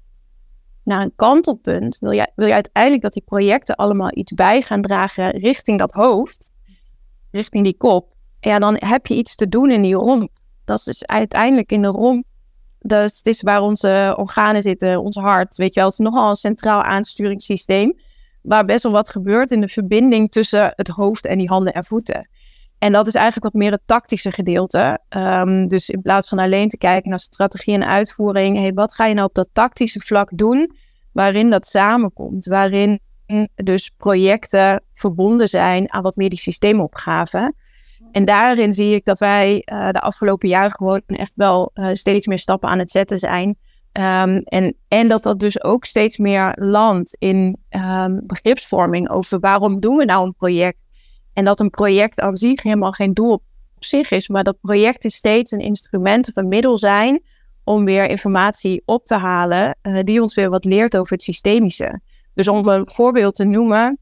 [0.84, 4.82] naar een kantelpunt, wil je, wil je uiteindelijk dat die projecten allemaal iets bij gaan
[4.82, 6.54] dragen richting dat hoofd,
[7.32, 10.30] richting die kop, ja, dan heb je iets te doen in die romp.
[10.66, 12.26] Dat is uiteindelijk in de romp.
[12.86, 15.58] Dat is waar onze organen zitten, ons hart.
[15.58, 18.00] Weet je wel, het is nogal een centraal aansturingssysteem.
[18.42, 21.86] Waar best wel wat gebeurt in de verbinding tussen het hoofd en die handen en
[21.86, 22.30] voeten.
[22.78, 25.00] En dat is eigenlijk wat meer het tactische gedeelte.
[25.18, 29.06] Um, dus in plaats van alleen te kijken naar strategie en uitvoering, hey, wat ga
[29.06, 30.76] je nou op dat tactische vlak doen,
[31.12, 33.00] waarin dat samenkomt, waarin
[33.56, 37.56] dus projecten verbonden zijn aan wat meer die systeemopgaven.
[38.14, 42.28] En daarin zie ik dat wij uh, de afgelopen jaren gewoon echt wel uh, steeds
[42.28, 43.48] meer stappen aan het zetten zijn.
[43.48, 49.80] Um, en, en dat dat dus ook steeds meer landt in um, begripsvorming over waarom
[49.80, 50.88] doen we nou een project
[51.34, 53.44] en dat een project aan zich helemaal geen doel op
[53.80, 57.24] zich is, maar dat projecten steeds een instrument of een middel zijn
[57.64, 62.02] om weer informatie op te halen uh, die ons weer wat leert over het systemische.
[62.34, 64.00] Dus om een voorbeeld te noemen,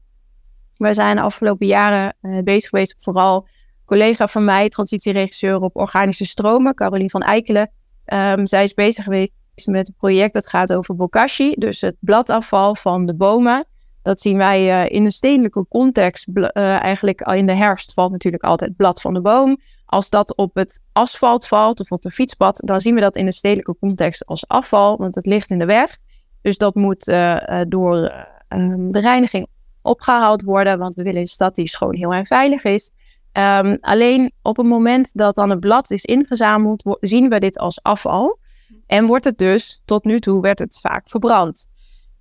[0.76, 3.46] wij zijn de afgelopen jaren bezig geweest, vooral
[3.92, 7.70] collega van mij, transitieregisseur op organische stromen, Caroline van Eikelen.
[8.06, 9.32] Um, zij is bezig geweest
[9.64, 13.64] met een project dat gaat over bokashi, dus het bladafval van de bomen.
[14.02, 16.26] Dat zien wij uh, in een stedelijke context.
[16.32, 16.42] Uh,
[16.82, 19.56] eigenlijk in de herfst valt natuurlijk altijd blad van de boom.
[19.86, 23.24] Als dat op het asfalt valt of op een fietspad, dan zien we dat in
[23.24, 25.96] de stedelijke context als afval, want het ligt in de weg.
[26.42, 28.12] Dus dat moet uh, door
[28.48, 29.46] ehm, de reiniging
[29.82, 32.92] opgehaald worden, want we willen een stad die schoon, heel en veilig is.
[33.32, 37.82] Um, alleen op het moment dat dan het blad is ingezameld, zien we dit als
[37.82, 38.38] afval.
[38.86, 41.70] En wordt het dus, tot nu toe, werd het vaak verbrand.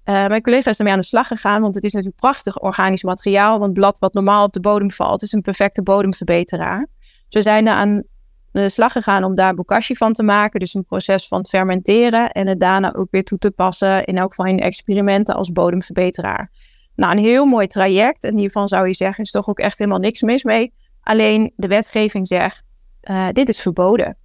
[0.06, 3.04] Uh, mijn collega is ermee aan de slag gegaan, want het is natuurlijk prachtig organisch
[3.04, 3.60] materiaal.
[3.60, 6.88] Want blad wat normaal op de bodem valt, is een perfecte bodemverbeteraar.
[7.00, 8.04] Dus we zijn er aan
[8.52, 10.60] de slag gegaan om daar bokashi van te maken.
[10.60, 14.06] Dus een proces van het fermenteren en het daarna ook weer toe te passen.
[14.06, 16.52] In elk geval in experimenten als bodemverbeteraar.
[16.95, 18.24] Nou, een heel mooi traject.
[18.24, 20.74] En hiervan zou je zeggen, is toch ook echt helemaal niks mis mee.
[21.02, 24.18] Alleen de wetgeving zegt, uh, dit is verboden.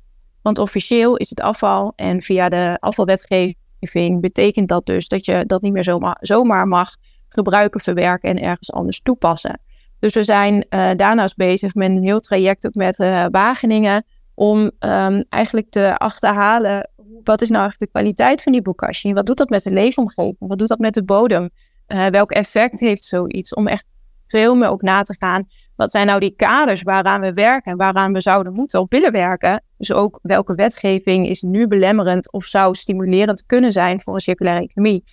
[0.42, 5.62] Want officieel is het afval en via de afvalwetgeving betekent dat dus dat je dat
[5.62, 6.96] niet meer zomaar, zomaar mag
[7.28, 9.60] gebruiken, verwerken en ergens anders toepassen.
[9.98, 14.70] Dus we zijn uh, daarnaast bezig met een heel traject ook met uh, Wageningen om
[14.80, 16.90] um, eigenlijk te achterhalen
[17.26, 19.12] wat is nou eigenlijk de kwaliteit van die bokashi?
[19.12, 20.36] Wat doet dat met de leefomgeving?
[20.38, 21.50] Wat doet dat met de bodem?
[21.86, 23.54] Welk effect heeft zoiets?
[23.54, 23.84] Om echt
[24.26, 25.44] veel meer ook na te gaan.
[25.76, 29.12] Wat zijn nou die kaders waaraan we werken en waaraan we zouden moeten of willen
[29.12, 29.62] werken?
[29.76, 34.64] Dus ook welke wetgeving is nu belemmerend of zou stimulerend kunnen zijn voor een circulaire
[34.64, 35.04] economie?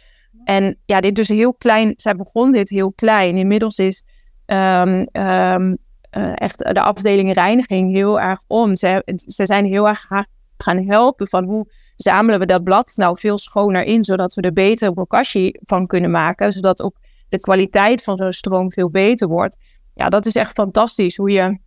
[0.43, 1.93] En ja, dit dus heel klein.
[1.95, 3.37] Zij begon dit heel klein.
[3.37, 4.03] Inmiddels is
[4.45, 5.77] um, um,
[6.17, 8.75] uh, echt de afdeling reiniging heel erg om.
[8.75, 10.07] Ze, ze zijn heel erg
[10.57, 14.53] gaan helpen van hoe zamelen we dat blad nou veel schoner in, zodat we er
[14.53, 16.95] beter bokashi van kunnen maken, zodat ook
[17.33, 19.57] de kwaliteit van zo'n stroom veel beter wordt.
[19.93, 21.57] Ja, dat is echt fantastisch hoe je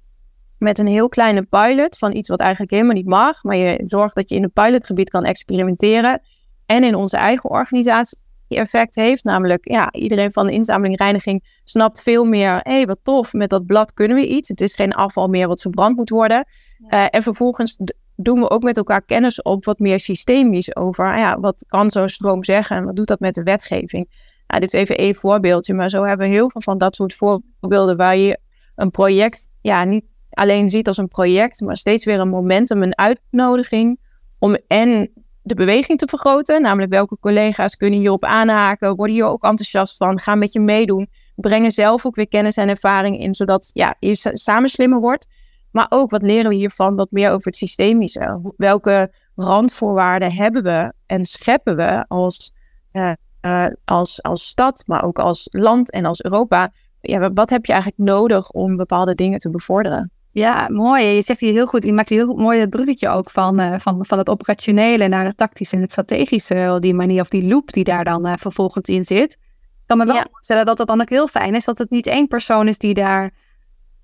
[0.58, 4.14] met een heel kleine pilot van iets wat eigenlijk helemaal niet mag, maar je zorgt
[4.14, 6.20] dat je in een pilotgebied kan experimenteren
[6.66, 9.24] en in onze eigen organisatie effect heeft.
[9.24, 12.60] Namelijk, ja, iedereen van de inzameling reiniging snapt veel meer.
[12.62, 14.48] Hé, hey, wat tof, met dat blad kunnen we iets.
[14.48, 16.46] Het is geen afval meer wat verbrand moet worden.
[16.88, 17.76] Uh, en vervolgens
[18.16, 22.08] doen we ook met elkaar kennis op, wat meer systemisch over ja, wat kan zo'n
[22.08, 24.08] stroom zeggen en wat doet dat met de wetgeving.
[24.46, 27.14] Nou, dit is even één voorbeeldje, maar zo hebben we heel veel van dat soort
[27.14, 28.38] voorbeelden waar je
[28.74, 32.98] een project ja, niet alleen ziet als een project, maar steeds weer een momentum, een
[32.98, 34.00] uitnodiging
[34.38, 35.10] om en
[35.42, 40.18] de beweging te vergroten, namelijk welke collega's kunnen hierop aanhaken, worden hier ook enthousiast van,
[40.18, 44.14] gaan met je meedoen, brengen zelf ook weer kennis en ervaring in, zodat ja, je
[44.32, 45.26] samen slimmer wordt.
[45.70, 48.52] Maar ook wat leren we hiervan, wat meer over het systemische.
[48.56, 52.54] Welke randvoorwaarden hebben we en scheppen we als,
[52.92, 53.12] uh,
[53.46, 56.72] uh, als, als stad, maar ook als land en als Europa?
[57.00, 60.10] Ja, wat heb je eigenlijk nodig om bepaalde dingen te bevorderen?
[60.28, 61.04] Ja, mooi.
[61.04, 63.74] Je zegt hier heel goed, je maakt hier heel mooi het bruggetje ook van, uh,
[63.78, 67.72] van, van het operationele naar het tactische en het strategische, die manier of die loop
[67.72, 69.32] die daar dan uh, vervolgens in zit.
[69.32, 70.26] Ik kan me wel ja.
[70.30, 72.94] voorstellen dat het dan ook heel fijn is dat het niet één persoon is die
[72.94, 73.32] daar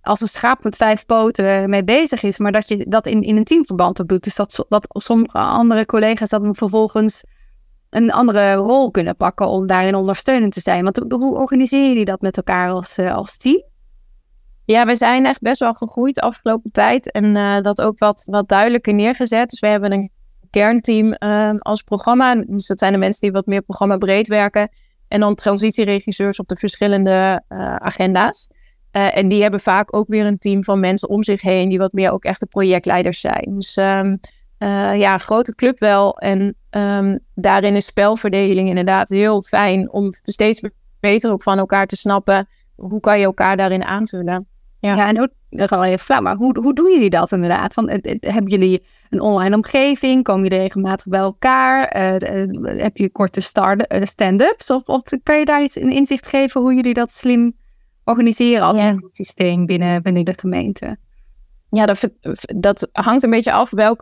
[0.01, 3.37] als een schaap met vijf poten mee bezig is, maar dat je dat in, in
[3.37, 4.25] een teamverband ook doet.
[4.25, 7.25] Dus dat, dat sommige andere collega's dan vervolgens
[7.93, 10.85] een andere rol kunnen pakken om daarin ondersteunend te zijn.
[10.85, 13.63] Want hoe organiseer je dat met elkaar als, uh, als team?
[14.65, 18.25] Ja, we zijn echt best wel gegroeid de afgelopen tijd en uh, dat ook wat,
[18.31, 19.51] wat duidelijker neergezet.
[19.51, 20.11] Dus we hebben een
[20.51, 22.35] kernteam uh, als programma.
[22.35, 24.69] Dus dat zijn de mensen die wat meer programma breed werken.
[25.09, 27.43] En dan transitieregisseurs op de verschillende
[27.79, 28.49] agenda's.
[28.93, 31.79] Uh, en die hebben vaak ook weer een team van mensen om zich heen, die
[31.79, 33.55] wat meer ook echte projectleiders zijn.
[33.55, 34.21] Dus um,
[34.59, 36.19] uh, ja, grote club wel.
[36.19, 40.61] En um, daarin is spelverdeling inderdaad heel fijn om steeds
[41.01, 42.49] beter ook van elkaar te snappen.
[42.75, 44.47] Hoe kan je elkaar daarin aanvullen?
[44.79, 47.75] Ja, ja en hoe, dat flauw, maar hoe, hoe doen jullie dat inderdaad?
[47.75, 50.23] Van, hebben jullie een online omgeving?
[50.23, 51.97] Komen jullie regelmatig bij elkaar?
[51.97, 53.41] Uh, heb je korte
[54.03, 54.71] stand-ups?
[54.71, 57.57] Of, of kan je daar iets een inzicht geven hoe jullie dat slim
[58.05, 60.97] organiseren als een systeem binnen, binnen de gemeente?
[61.69, 62.09] Ja, dat,
[62.57, 64.01] dat hangt een beetje af welk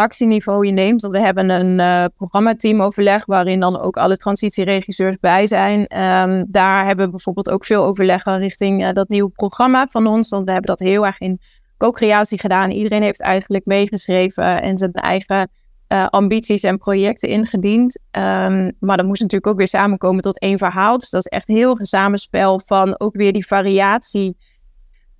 [0.00, 1.00] abstractieniveau je neemt.
[1.00, 5.80] Want we hebben een uh, programmateamoverleg waarin dan ook alle transitieregisseurs bij zijn.
[5.80, 10.28] Um, daar hebben we bijvoorbeeld ook veel overleg richting uh, dat nieuwe programma van ons.
[10.28, 11.40] Want we hebben dat heel erg in
[11.76, 12.70] co-creatie gedaan.
[12.70, 15.50] Iedereen heeft eigenlijk meegeschreven en zijn eigen
[15.88, 17.98] uh, ambities en projecten ingediend.
[18.10, 20.98] Um, maar dat moest natuurlijk ook weer samenkomen tot één verhaal.
[20.98, 24.36] Dus dat is echt heel een samenspel van ook weer die variatie.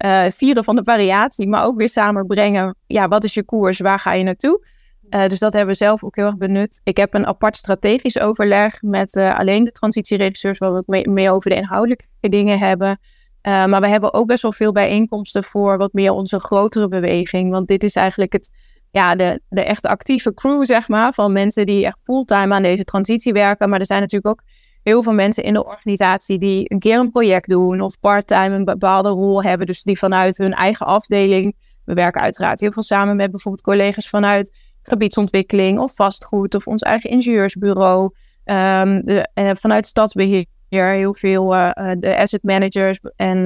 [0.05, 2.77] Uh, vieren van de variatie, maar ook weer samenbrengen.
[2.87, 3.79] Ja, wat is je koers?
[3.79, 4.67] Waar ga je naartoe?
[5.11, 6.81] Uh, dus dat hebben we zelf ook heel erg benut.
[6.85, 11.31] Ik heb een apart strategisch overleg met alleen de transitieregisseurs, waar we het mee, mee,
[11.31, 13.01] over de inhoudelijke dingen hebben.
[13.43, 17.51] maar we hebben ook best wel veel bijeenkomsten voor wat meer onze grotere beweging.
[17.51, 18.51] Want dit is eigenlijk het,
[18.91, 22.85] ja, de, de echte actieve crew, zeg maar, van mensen die echt fulltime aan deze
[22.85, 23.69] transitie werken.
[23.69, 24.47] Maar er zijn natuurlijk ook
[24.83, 28.65] heel veel mensen in de organisatie die een keer een project doen of parttime een
[28.65, 29.67] bepaalde rol hebben.
[29.67, 31.57] Dus die vanuit hun eigen afdeling.
[31.85, 36.83] We werken uiteraard heel veel samen met bijvoorbeeld collega's vanuit gebiedsontwikkeling of vastgoed of ons
[36.83, 38.11] eigen ingenieursbureau.
[38.45, 43.43] De, en vanuit stadsbeheer heel veel uh, de asset managers en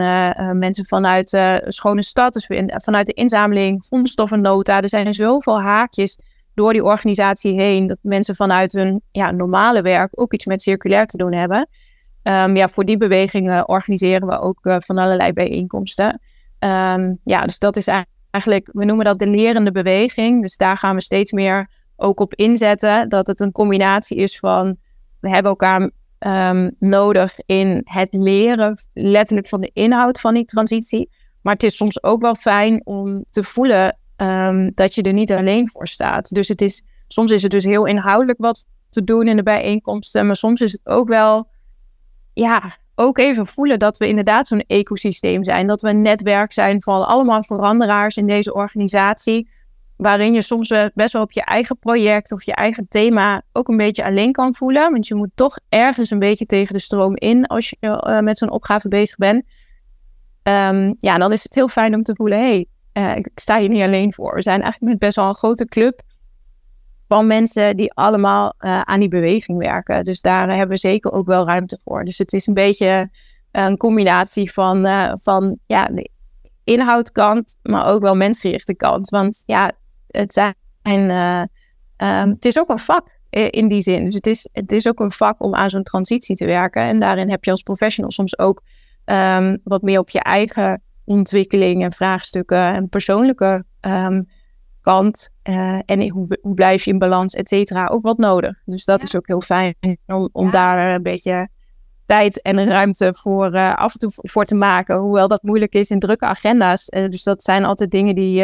[0.58, 1.28] mensen vanuit
[1.66, 4.82] Schone Stad, dus vanuit de inzameling, grondstoffennota.
[4.82, 6.18] Er zijn zoveel haakjes
[6.54, 11.06] door die organisatie heen dat mensen vanuit hun ja, normale werk ook iets met circulair
[11.06, 11.68] te doen hebben.
[12.22, 16.20] Um, ja, voor die bewegingen organiseren we ook van allerlei bijeenkomsten.
[16.58, 17.88] Um, ja, dus dat is
[18.30, 20.42] eigenlijk, we noemen dat de lerende beweging.
[20.42, 23.08] Dus daar gaan we steeds meer ook op inzetten.
[23.08, 24.76] Dat het een combinatie is van,
[25.20, 31.10] we hebben elkaar um, nodig in het leren, letterlijk van de inhoud van die transitie.
[31.42, 35.32] Maar het is soms ook wel fijn om te voelen um, dat je er niet
[35.32, 36.34] alleen voor staat.
[36.34, 40.26] Dus het is, soms is het dus heel inhoudelijk wat te doen in de bijeenkomsten.
[40.26, 41.48] Maar soms is het ook wel,
[42.32, 45.66] ja, ook even voelen dat we inderdaad zo'n ecosysteem zijn.
[45.66, 49.48] Dat we een netwerk zijn van allemaal veranderaars in deze organisatie
[49.96, 53.76] waarin je soms best wel op je eigen project of je eigen thema ook een
[53.76, 54.92] beetje alleen kan voelen.
[54.92, 58.38] Want je moet toch ergens een beetje tegen de stroom in als je uh, met
[58.38, 59.44] zo'n opgave bezig bent.
[60.42, 63.68] Um, ja, dan is het heel fijn om te voelen, hey, uh, ik sta hier
[63.68, 64.34] niet alleen voor.
[64.34, 66.00] We zijn eigenlijk met best wel een grote club
[67.08, 70.04] van mensen die allemaal uh, aan die beweging werken.
[70.04, 72.04] Dus daar hebben we zeker ook wel ruimte voor.
[72.04, 73.10] Dus het is een beetje
[73.50, 74.86] een combinatie van,
[75.20, 76.10] van ja, de
[76.64, 79.08] inhoudkant, maar ook wel mensgerichte kant.
[79.08, 79.72] Want ja,
[80.06, 80.54] het zijn.
[81.96, 84.04] Um, het is ook een vak in die zin.
[84.04, 86.82] Dus het is, het is ook een vak om aan zo'n transitie te werken.
[86.82, 88.62] En daarin heb je als professional soms ook
[89.04, 94.28] um, wat meer op je eigen ontwikkeling en vraagstukken en persoonlijke um,
[94.80, 95.30] kant.
[95.48, 98.62] Uh, en hoe, hoe blijf je in balans, et cetera, ook wat nodig.
[98.64, 99.74] Dus dat is ook heel fijn
[100.06, 100.50] om, om ja.
[100.50, 101.48] daar een beetje
[102.06, 104.98] tijd en ruimte voor uh, af en toe voor te maken.
[104.98, 106.86] Hoewel dat moeilijk is in drukke agenda's.
[106.88, 108.42] Uh, dus dat zijn altijd dingen die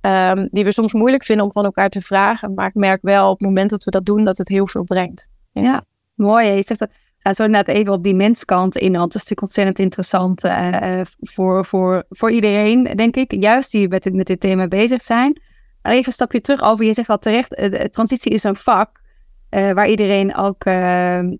[0.00, 2.54] ehm, die we soms moeilijk vinden om van elkaar te vragen.
[2.54, 4.84] Maar ik merk wel op het moment dat we dat doen, dat het heel veel
[4.84, 5.28] brengt.
[5.52, 6.48] Ja, mooi.
[6.48, 6.90] Je zegt dat.
[7.34, 11.64] Zo net even op die menskant in, want dat is natuurlijk ontzettend interessant uh, voor,
[11.64, 13.32] voor, voor iedereen, denk ik.
[13.32, 15.40] Juist die met, met dit thema bezig zijn.
[15.82, 19.04] Even een stapje terug over, je zegt al terecht, uh, transitie is een vak.
[19.50, 20.64] Waar iedereen ook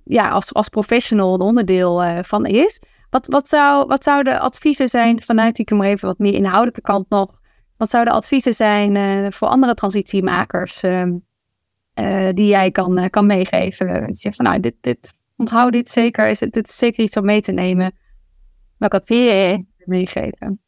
[0.05, 2.81] ja, als, als professional een onderdeel van is.
[3.11, 7.09] Wat, wat, zou, wat zouden adviezen zijn vanuit die, maar even wat meer inhoudelijke kant
[7.09, 7.41] nog.
[7.77, 11.13] Wat zouden adviezen zijn voor andere transitiemakers ehm,
[12.35, 14.07] die jij kan, kan meegeven?
[14.07, 16.29] Je zegt van nou, dit, dit onthoud dit zeker.
[16.29, 17.93] Is het, dit is zeker iets om mee te nemen.
[18.77, 20.61] Welk advies je meegeven?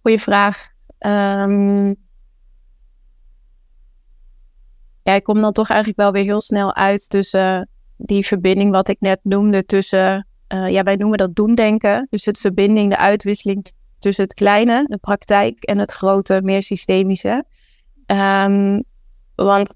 [0.00, 0.70] Goeie vraag.
[0.98, 1.96] Um,
[5.02, 8.88] ja, ik kom dan toch eigenlijk wel weer heel snel uit tussen die verbinding wat
[8.88, 12.06] ik net noemde tussen, uh, ja, wij noemen dat doendenken.
[12.10, 17.44] Dus het verbinding, de uitwisseling tussen het kleine, de praktijk en het grote, meer systemische.
[18.06, 18.84] Um,
[19.34, 19.74] want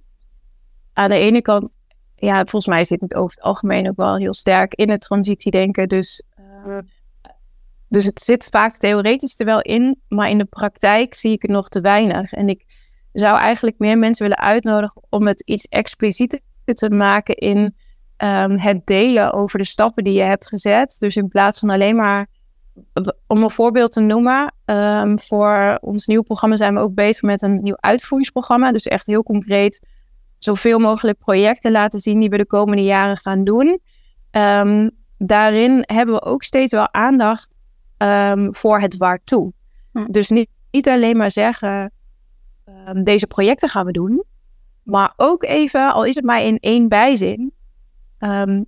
[0.93, 1.85] aan de ene kant
[2.17, 5.89] ja, volgens mij zit het over het algemeen ook wel heel sterk in het transitiedenken.
[5.89, 6.23] Dus,
[6.67, 6.79] uh,
[7.89, 11.51] dus het zit vaak theoretisch er wel in, maar in de praktijk zie ik het
[11.51, 12.33] nog te weinig.
[12.33, 12.65] En ik
[13.13, 17.75] zou eigenlijk meer mensen willen uitnodigen om het iets explicieter te maken in
[18.19, 20.97] um, het delen over de stappen die je hebt gezet.
[20.99, 22.27] Dus in plaats van alleen maar,
[23.27, 27.43] om een voorbeeld te noemen, um, voor ons nieuw programma zijn we ook bezig met
[27.43, 28.73] een nieuw uitvoeringsprogramma.
[28.73, 29.87] Dus echt heel concreet
[30.39, 33.81] zoveel mogelijk projecten laten zien die we de komende jaren gaan doen.
[34.31, 37.63] Um, daarin hebben we ook steeds wel aandacht
[37.99, 39.53] um, voor het waartoe.
[39.93, 40.11] Hm.
[40.11, 41.93] Dus niet, niet, alleen maar zeggen,
[42.89, 44.25] um, deze projecten gaan we doen.
[44.83, 47.53] Maar ook even, al is het maar in één bijzin,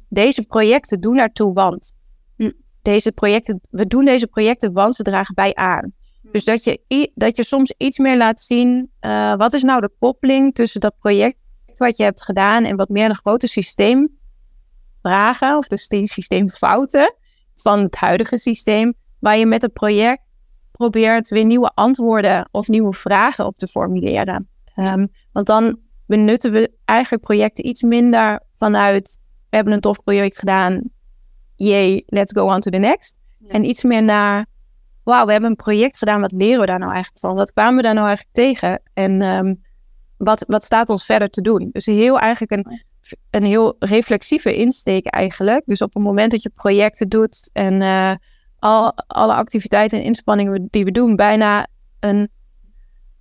[0.09, 1.97] deze projecten doen ertoe, want.
[2.37, 2.51] Hm.
[2.83, 5.93] Deze projecten, we doen deze projecten, want ze dragen bij aan.
[6.33, 9.91] Dus dat je, dat je soms iets meer laat zien, uh, wat is nou de
[9.99, 11.37] koppeling tussen dat project
[11.79, 17.15] wat je hebt gedaan en wat meer de grote systeemvragen of de systeemfouten
[17.57, 20.37] van het huidige systeem, waar je met het project
[20.73, 24.49] probeert weer nieuwe antwoorden of nieuwe vragen op te formuleren.
[24.77, 29.19] Um, want dan benutten we eigenlijk projecten iets minder vanuit
[29.51, 30.83] we hebben een tof project gedaan,
[31.55, 33.19] yay, let's go on to the next.
[33.49, 34.47] En iets meer naar
[35.03, 37.35] wauw, we hebben een project gedaan, wat leren we daar nou eigenlijk van?
[37.35, 38.83] Wat kwamen we daar nou eigenlijk tegen?
[38.95, 39.63] En um,
[40.19, 41.69] wat, wat staat ons verder te doen?
[41.73, 42.83] Dus heel eigenlijk een,
[43.31, 45.63] een heel reflexieve insteek eigenlijk.
[45.67, 48.15] Dus op het moment dat je projecten doet en uh,
[48.59, 51.67] al, alle activiteiten en inspanningen die we doen, bijna
[52.01, 52.29] een,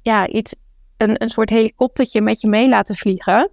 [0.01, 0.55] ja, iets,
[0.97, 3.51] een, een soort helikoptertje met je mee laten vliegen.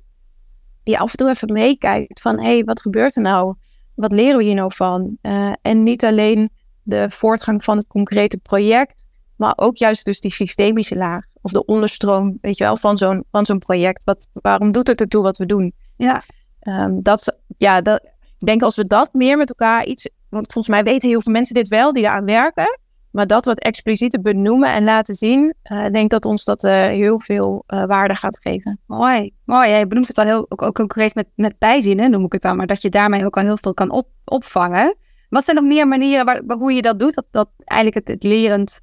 [0.83, 3.55] Die af en toe even meekijkt van, hé, hey, wat gebeurt er nou?
[3.95, 5.17] Wat leren we hier nou van?
[5.23, 6.51] Uh, en niet alleen
[6.83, 9.07] de voortgang van het concrete project,
[9.45, 13.25] maar ook juist dus die systemische laag of de onderstroom, weet je wel, van zo'n,
[13.31, 14.05] van zo'n project.
[14.05, 15.75] Wat, waarom doet het ertoe wat we doen?
[15.97, 16.23] Ja.
[16.61, 18.01] Um, dat, ja, dat,
[18.39, 21.33] ik denk als we dat meer met elkaar iets, want volgens mij weten heel veel
[21.33, 22.79] mensen dit wel die eraan werken,
[23.11, 27.21] maar dat wat explicieter benoemen en laten zien, uh, denk dat ons dat uh, heel
[27.21, 28.81] veel uh, waarde gaat geven.
[28.87, 29.69] Mooi, mooi.
[29.69, 32.57] Jij benoemt het al heel ook, ook concreet met, met bijzinnen, noem ik het dan,
[32.57, 34.97] maar dat je daarmee ook al heel veel kan op, opvangen.
[35.29, 38.15] Wat zijn nog meer manieren waar, waar, hoe je dat doet, dat, dat eigenlijk het,
[38.15, 38.81] het lerend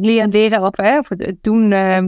[0.00, 2.02] leren leren of, hè, of het doen, uh,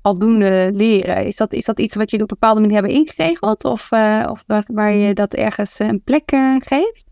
[0.00, 1.26] aldoende leren.
[1.26, 4.26] Is dat, is dat iets wat je op een bepaalde manier hebben ingeregeld of, uh,
[4.30, 7.04] of waar, waar, je dat ergens een plek uh, geeft?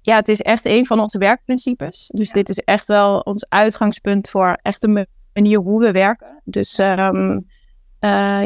[0.00, 2.10] Ja, het is echt een van onze werkprincipes.
[2.14, 2.32] Dus ja.
[2.32, 6.42] dit is echt wel ons uitgangspunt voor echt een manier hoe we werken.
[6.44, 7.46] Dus um,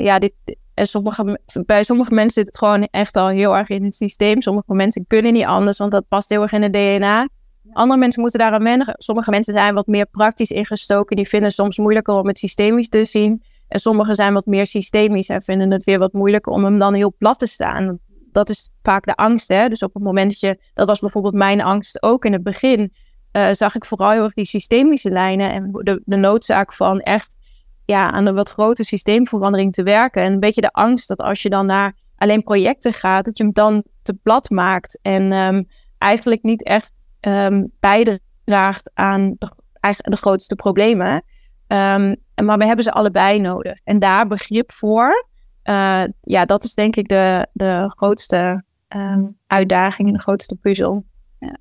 [0.03, 0.35] ja, dit,
[0.75, 4.41] en sommige, bij sommige mensen zit het gewoon echt al heel erg in het systeem.
[4.41, 7.29] Sommige mensen kunnen niet anders, want dat past heel erg in het DNA.
[7.73, 8.95] Andere mensen moeten daar aan wennen.
[8.99, 11.17] Sommige mensen zijn wat meer praktisch ingestoken.
[11.17, 13.43] Die vinden het soms moeilijker om het systemisch te zien.
[13.69, 16.95] En sommigen zijn wat meer systemisch en vinden het weer wat moeilijker om hem dan
[16.95, 17.99] heel plat te staan.
[18.33, 19.49] Dat is vaak de angst.
[19.49, 19.69] Hè?
[19.69, 22.93] Dus op het moment dat je, dat was bijvoorbeeld mijn angst ook in het begin,
[23.33, 27.37] uh, zag ik vooral heel erg die systemische lijnen en de, de noodzaak van echt
[27.85, 30.23] ja, aan een wat grote systeemverandering te werken.
[30.23, 33.45] En een beetje de angst dat als je dan naar alleen projecten gaat, dat je
[33.45, 35.69] hem dan te plat maakt en um,
[35.99, 39.53] eigenlijk niet echt um, bijdraagt aan de,
[39.97, 41.25] de grootste problemen.
[41.67, 43.79] Um, maar we hebben ze allebei nodig.
[43.85, 45.27] En daar begrip voor,
[45.65, 51.05] uh, ja, dat is denk ik de, de grootste um, uitdaging en de grootste puzzel.
[51.39, 51.57] Ja.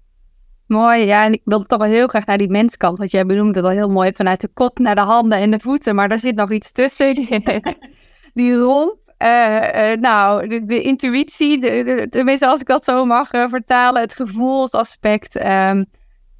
[0.65, 3.59] Mooi, ja, en ik wil toch wel heel graag naar die menskant, want jij benoemde
[3.59, 6.19] het al heel mooi vanuit de kop naar de handen en de voeten, maar daar
[6.19, 7.15] zit nog iets tussen.
[8.33, 13.47] die romp uh, nou, de, intuïtie, de, de, tenminste als ik dat zo mag uh,
[13.49, 15.45] vertalen, het gevoelsaspect.
[15.45, 15.85] Um,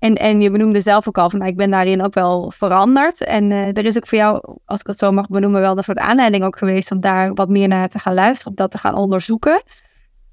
[0.02, 3.24] En, en je benoemde zelf ook al van, nou, ik ben daarin ook wel veranderd.
[3.24, 5.98] En er is ook voor jou, als ik het zo mag benoemen, wel een soort
[5.98, 8.96] aanleiding ook geweest om daar wat meer naar te gaan luisteren, om dat te gaan
[8.96, 9.62] onderzoeken.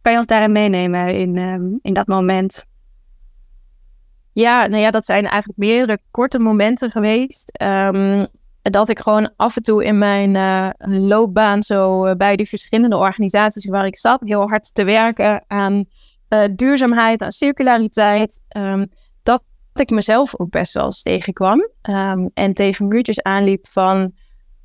[0.03, 2.65] Kan je ons daarin meenemen in, uh, in dat moment?
[4.33, 7.63] Ja, nou ja, dat zijn eigenlijk meerdere korte momenten geweest.
[7.63, 8.27] Um,
[8.71, 10.69] dat ik gewoon af en toe in mijn uh,
[11.09, 15.85] loopbaan zo uh, bij die verschillende organisaties waar ik zat, heel hard te werken aan
[16.29, 18.41] uh, duurzaamheid, aan circulariteit.
[18.57, 18.89] Um,
[19.23, 19.43] dat
[19.75, 21.71] ik mezelf ook best wel eens tegenkwam.
[21.91, 24.13] Um, en tegen muurtjes aanliep van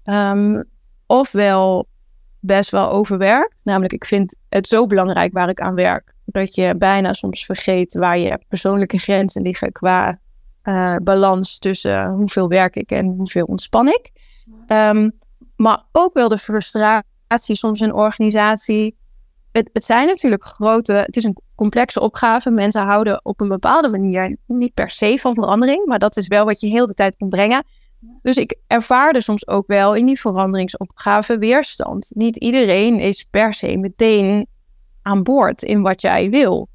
[0.04, 0.64] um,
[1.08, 1.88] ofwel
[2.40, 3.62] best wel overwerkt.
[3.64, 6.14] Namelijk, ik vind het zo belangrijk waar ik aan werk.
[6.26, 10.20] Dat je bijna soms vergeet waar je persoonlijke grenzen liggen qua
[10.64, 14.12] uh, balans tussen hoeveel werk ik en hoeveel ontspan ik.
[14.68, 15.12] Um,
[15.56, 18.98] maar ook wel de frustratie soms in organisatie.
[19.52, 22.50] Het, het, zijn natuurlijk grote, het is een complexe opgave.
[22.50, 26.46] Mensen houden op een bepaalde manier niet per se van verandering, maar dat is wel
[26.46, 27.64] wat je heel de tijd moet brengen.
[28.22, 32.12] Dus ik ervaarde soms ook wel in die veranderingsopgave weerstand.
[32.14, 34.48] Niet iedereen is per se meteen
[35.02, 36.70] aan boord in wat jij wil.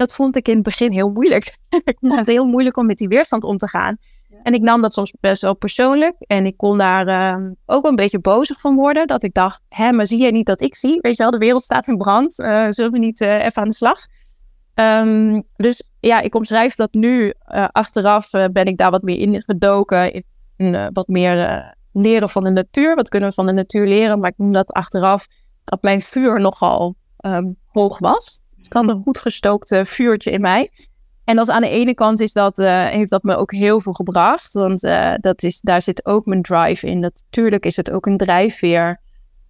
[0.00, 1.56] Dat vond ik in het begin heel moeilijk.
[1.84, 3.96] ik vond het heel moeilijk om met die weerstand om te gaan.
[4.42, 6.14] En ik nam dat soms best wel persoonlijk.
[6.18, 9.06] En ik kon daar uh, ook een beetje bozig van worden.
[9.06, 10.98] Dat ik dacht, hè, maar zie jij niet dat ik zie?
[11.00, 12.38] Weet je wel, de wereld staat in brand.
[12.38, 13.98] Uh, zullen we niet uh, even aan de slag?
[14.74, 17.34] Um, dus ja, ik omschrijf dat nu.
[17.72, 20.24] achteraf ben ik daar wat meer in gedoken.
[20.56, 22.94] In wat meer leren van de natuur.
[22.94, 24.18] Wat kunnen we van de natuur leren?
[24.18, 25.26] Maar ik noem dat achteraf
[25.64, 26.96] dat mijn vuur nogal
[27.26, 28.40] um, hoog was.
[28.74, 30.70] Had een goed gestookte vuurtje in mij.
[31.24, 33.92] En als aan de ene kant is dat, uh, heeft dat me ook heel veel
[33.92, 34.52] gebracht.
[34.52, 37.00] Want uh, dat is, daar zit ook mijn drive in.
[37.00, 39.00] Dat, tuurlijk is het ook een drijfveer.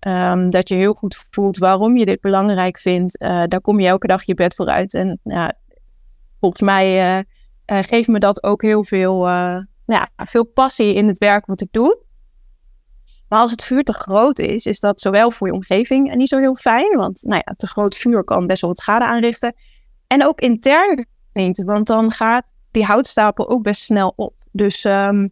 [0.06, 3.22] Um, dat je heel goed voelt waarom je dit belangrijk vindt.
[3.22, 4.94] Uh, daar kom je elke dag je bed voor uit.
[4.94, 5.20] En
[6.40, 7.24] volgens mij
[7.66, 9.26] geeft me dat ook heel veel,
[9.84, 12.04] ja, veel passie in het werk wat ik doe.
[13.30, 16.38] Maar als het vuur te groot is, is dat zowel voor je omgeving niet zo
[16.38, 16.96] heel fijn.
[16.96, 19.54] Want nou ja, te groot vuur kan best wel wat schade aanrichten.
[20.06, 24.34] En ook intern niet, want dan gaat die houtstapel ook best snel op.
[24.52, 25.30] Dus um,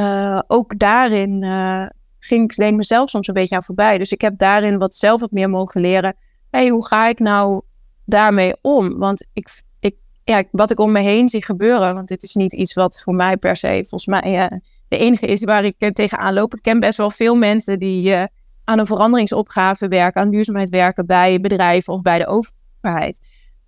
[0.00, 1.86] uh, ook daarin uh,
[2.18, 3.98] ging ik denk mezelf soms een beetje aan voorbij.
[3.98, 6.16] Dus ik heb daarin wat zelf wat meer mogen leren.
[6.50, 7.62] hey, hoe ga ik nou
[8.04, 8.98] daarmee om?
[8.98, 12.52] Want ik, ik, ja, wat ik om me heen zie gebeuren, want dit is niet
[12.52, 14.58] iets wat voor mij per se volgens mij uh,
[14.88, 16.54] de enige is waar ik tegenaan loop.
[16.54, 18.16] Ik ken best wel veel mensen die
[18.64, 23.18] aan een veranderingsopgave werken, aan duurzaamheid werken bij bedrijven of bij de overheid.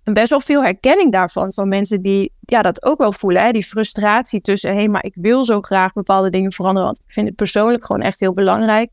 [0.03, 1.53] En best wel veel herkenning daarvan.
[1.53, 3.43] Van mensen die ja, dat ook wel voelen.
[3.43, 3.51] Hè?
[3.51, 6.87] Die frustratie tussen, hé, hey, maar ik wil zo graag bepaalde dingen veranderen.
[6.87, 8.91] Want ik vind het persoonlijk gewoon echt heel belangrijk.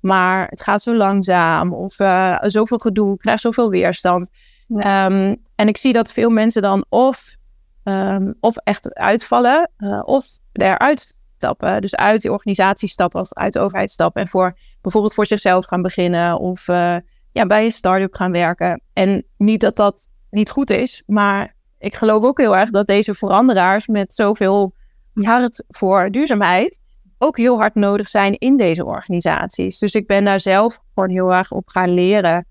[0.00, 1.72] Maar het gaat zo langzaam.
[1.72, 4.30] Of uh, zoveel gedoe, ik krijg zoveel weerstand.
[4.68, 7.36] Um, en ik zie dat veel mensen dan of,
[7.84, 9.70] um, of echt uitvallen.
[9.78, 11.13] Uh, of eruit
[11.44, 11.80] stappen.
[11.80, 14.22] Dus uit die organisatie stappen uit de overheid stappen.
[14.22, 16.38] En voor, bijvoorbeeld voor zichzelf gaan beginnen.
[16.38, 16.96] Of uh,
[17.32, 18.80] ja, bij een start-up gaan werken.
[18.92, 21.02] En niet dat dat niet goed is.
[21.06, 24.74] Maar ik geloof ook heel erg dat deze veranderaars met zoveel
[25.14, 26.80] hart voor duurzaamheid
[27.18, 29.78] ook heel hard nodig zijn in deze organisaties.
[29.78, 32.46] Dus ik ben daar zelf gewoon heel erg op gaan leren.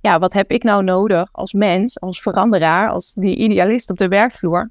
[0.00, 4.08] Ja, wat heb ik nou nodig als mens, als veranderaar, als die idealist op de
[4.08, 4.70] werkvloer,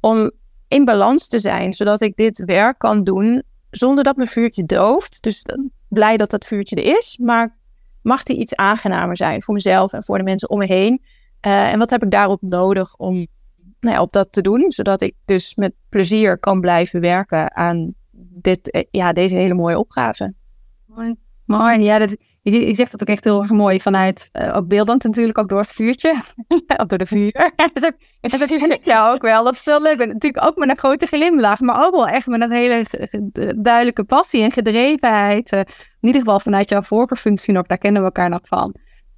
[0.00, 0.30] om
[0.68, 5.22] in balans te zijn, zodat ik dit werk kan doen zonder dat mijn vuurtje dooft.
[5.22, 5.42] Dus
[5.88, 7.56] blij dat dat vuurtje er is, maar
[8.02, 11.02] mag die iets aangenamer zijn voor mezelf en voor de mensen om me heen.
[11.46, 13.26] Uh, en wat heb ik daarop nodig om
[13.80, 17.94] nou ja, op dat te doen, zodat ik dus met plezier kan blijven werken aan
[18.30, 20.34] dit, eh, ja, deze hele mooie opgave.
[21.48, 24.68] Mooi, ja, dat, je, je zegt dat ook echt heel erg mooi vanuit, uh, ook
[24.68, 26.22] beeldend natuurlijk, ook door het vuurtje,
[26.80, 27.52] of door de vuur.
[27.72, 29.98] dus dat vind ik jou ook wel, dat is heel leuk.
[29.98, 32.84] En natuurlijk ook met een grote glimlach, maar ook wel echt met een hele
[33.56, 35.52] duidelijke passie en gedrevenheid.
[35.52, 35.66] Uh, in
[36.00, 38.74] ieder geval vanuit jouw voorkeurfunctie nog, daar kennen we elkaar nog van.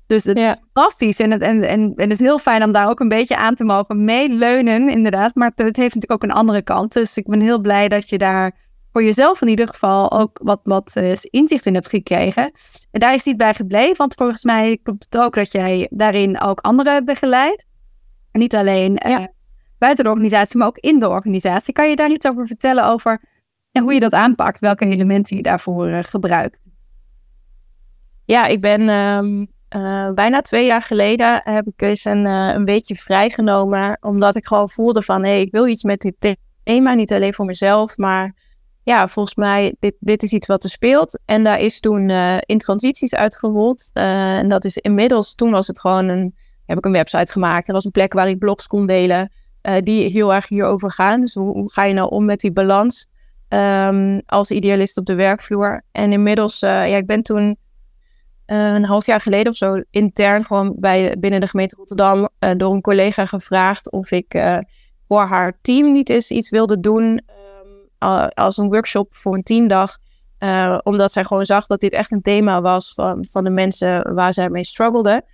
[0.06, 1.20] Dus het is fantastisch.
[1.20, 3.54] En het, en, en, en het is heel fijn om daar ook een beetje aan
[3.54, 5.34] te mogen meeleunen, inderdaad.
[5.34, 6.92] Maar het, het, heeft natuurlijk ook een andere kant.
[6.92, 8.56] Dus ik ben heel blij dat je daar
[8.92, 12.52] voor jezelf in ieder geval ook wat, wat uh, inzicht in hebt gekregen.
[12.90, 16.40] En daar is niet bij gebleven, want volgens mij klopt het ook dat jij daarin
[16.40, 17.66] ook anderen begeleidt.
[18.32, 19.24] En niet alleen uh,
[19.78, 21.72] buiten de organisatie, maar ook in de organisatie.
[21.72, 23.22] Kan je daar iets over vertellen over
[23.72, 24.60] en hoe je dat aanpakt?
[24.60, 26.68] Welke elementen je daarvoor uh, gebruikt?
[28.24, 32.94] Ja, ik ben um uh, bijna twee jaar geleden heb ik eens een, een beetje
[32.94, 33.98] vrijgenomen.
[34.00, 36.94] Omdat ik gewoon voelde van, hé, hey, ik wil iets met dit thema.
[36.94, 38.34] Niet alleen voor mezelf, maar
[38.82, 41.20] ja, volgens mij, dit, dit is iets wat er speelt.
[41.24, 43.90] En daar is toen uh, in transities uitgerold.
[43.92, 46.34] en dat is inmiddels, toen was het gewoon een,
[46.66, 47.68] heb ik een website gemaakt.
[47.68, 49.32] Er was een plek waar ik blogs kon delen.
[49.82, 51.20] die heel erg hierover gaan.
[51.20, 53.10] Dus hoe, ga je nou om met die balans
[53.48, 55.82] um, als idealist op de werkvloer?
[55.92, 57.56] En inmiddels, ja, ik ben toen
[58.46, 62.80] een half jaar geleden of zo intern gewoon bij, binnen de gemeente Rotterdam door een
[62.80, 64.60] collega gevraagd of ik
[65.08, 67.20] voor haar team niet eens iets wilde doen
[68.34, 69.96] als een workshop voor een teamdag.
[70.38, 74.14] Uh, omdat zij gewoon zag dat dit echt een thema was van, van de mensen
[74.14, 75.24] waar zij mee struggelden.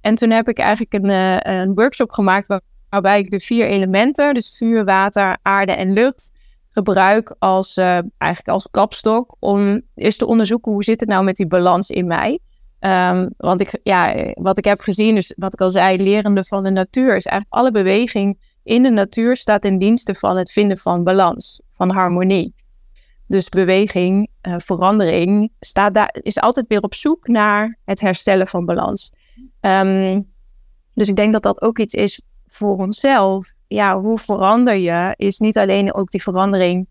[0.00, 3.66] En toen heb ik eigenlijk een, uh, een workshop gemaakt waar, waarbij ik de vier
[3.66, 6.30] elementen, dus vuur, water, aarde en lucht,
[6.68, 11.36] gebruik als, uh, eigenlijk als kapstok om eens te onderzoeken hoe zit het nou met
[11.36, 12.38] die balans in mij.
[12.80, 16.62] Um, want ik, ja, wat ik heb gezien, dus wat ik al zei, lerende van
[16.62, 20.78] de natuur, is eigenlijk alle beweging in de natuur staat in dienste van het vinden
[20.78, 22.54] van balans, van harmonie.
[23.26, 28.64] Dus beweging, uh, verandering, staat daar, is altijd weer op zoek naar het herstellen van
[28.64, 29.12] balans.
[29.60, 30.32] Um,
[30.94, 33.46] dus ik denk dat dat ook iets is voor onszelf.
[33.66, 35.14] Ja, hoe verander je?
[35.16, 36.88] Is niet alleen ook die verandering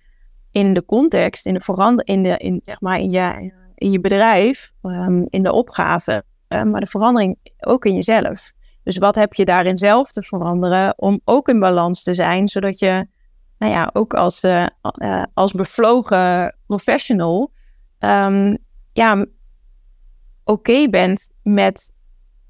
[0.51, 3.99] in de context, in de verander, in, de, in, zeg maar in, je, in je
[3.99, 8.51] bedrijf, um, in de opgave, uh, maar de verandering ook in jezelf.
[8.83, 12.79] Dus wat heb je daarin zelf te veranderen om ook in balans te zijn, zodat
[12.79, 13.07] je,
[13.57, 14.65] nou ja, ook als, uh,
[15.01, 17.51] uh, als bevlogen professional,
[17.99, 18.57] um,
[18.93, 19.25] ja,
[20.43, 21.93] oké bent met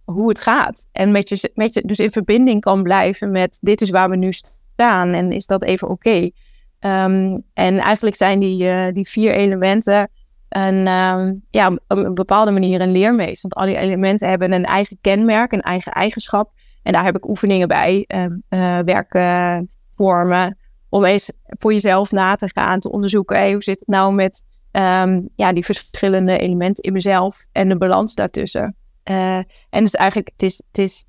[0.04, 0.88] hoe het gaat.
[0.92, 4.16] En met je, met je dus in verbinding kan blijven met dit is waar we
[4.16, 6.30] nu staan en is dat even oké.
[6.80, 10.10] Um, en eigenlijk zijn die, uh, die vier elementen
[10.50, 13.50] een, um, ja, op een bepaalde manier een leermeester.
[13.50, 16.52] Want al die elementen hebben een eigen kenmerk, een eigen eigenschap.
[16.84, 20.58] En daar heb ik oefeningen bij, uh, uh, werkvormen,
[20.96, 25.30] om eens voor jezelf na te gaan, te onderzoeken, hoe zit het nou met um,
[25.36, 28.76] ja, die verschillende elementen in mezelf en de balans daartussen.
[29.04, 29.38] Uh,
[29.70, 31.06] en dus eigenlijk, het is, het is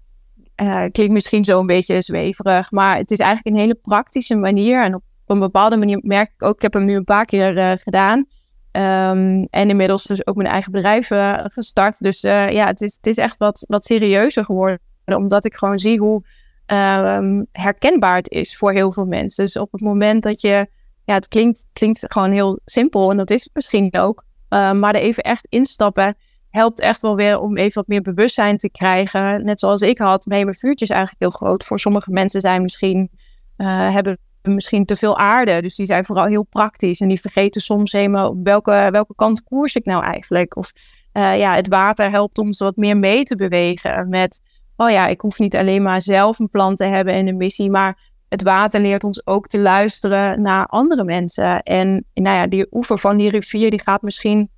[0.63, 4.85] uh, klinkt misschien zo een beetje zweverig, maar het is eigenlijk een hele praktische manier.
[4.85, 7.57] En op een bepaalde manier merk ik ook, ik heb hem nu een paar keer
[7.57, 8.19] uh, gedaan.
[8.19, 11.09] Um, en inmiddels dus ook mijn eigen bedrijf
[11.53, 11.99] gestart.
[11.99, 14.81] Dus ja, het is, het is echt wat, wat serieuzer geworden.
[15.05, 16.23] Omdat ik gewoon zie hoe
[16.67, 19.45] um, herkenbaar het is voor heel veel mensen.
[19.45, 20.67] Dus op het moment dat je...
[21.05, 23.11] Ja, het klinkt, klinkt gewoon heel simpel.
[23.11, 24.25] En dat is het misschien ook.
[24.51, 26.17] Uh, maar er even echt instappen
[26.51, 29.45] helpt echt wel weer om even wat meer bewustzijn te krijgen.
[29.45, 30.27] Net zoals ik had.
[30.27, 31.65] Nee, mijn vuurtje is eigenlijk heel groot.
[31.65, 33.11] Voor sommige mensen zijn misschien...
[33.57, 35.63] hebben misschien te veel aarde.
[35.63, 37.01] Dus die zijn vooral heel praktisch.
[37.01, 40.57] En die vergeten soms helemaal welke, welke kant koers ik nou eigenlijk.
[40.57, 40.73] Of
[41.13, 44.09] uh, ja, het water helpt ons wat meer mee te bewegen.
[44.09, 47.37] Met, oh ja, ik hoef niet alleen maar zelf een plan te hebben en een
[47.37, 47.71] missie.
[47.71, 47.99] Maar
[48.29, 51.63] het water leert ons ook te luisteren naar andere mensen.
[51.63, 54.51] En nou ja, die oever van die rivier, die gaat misschien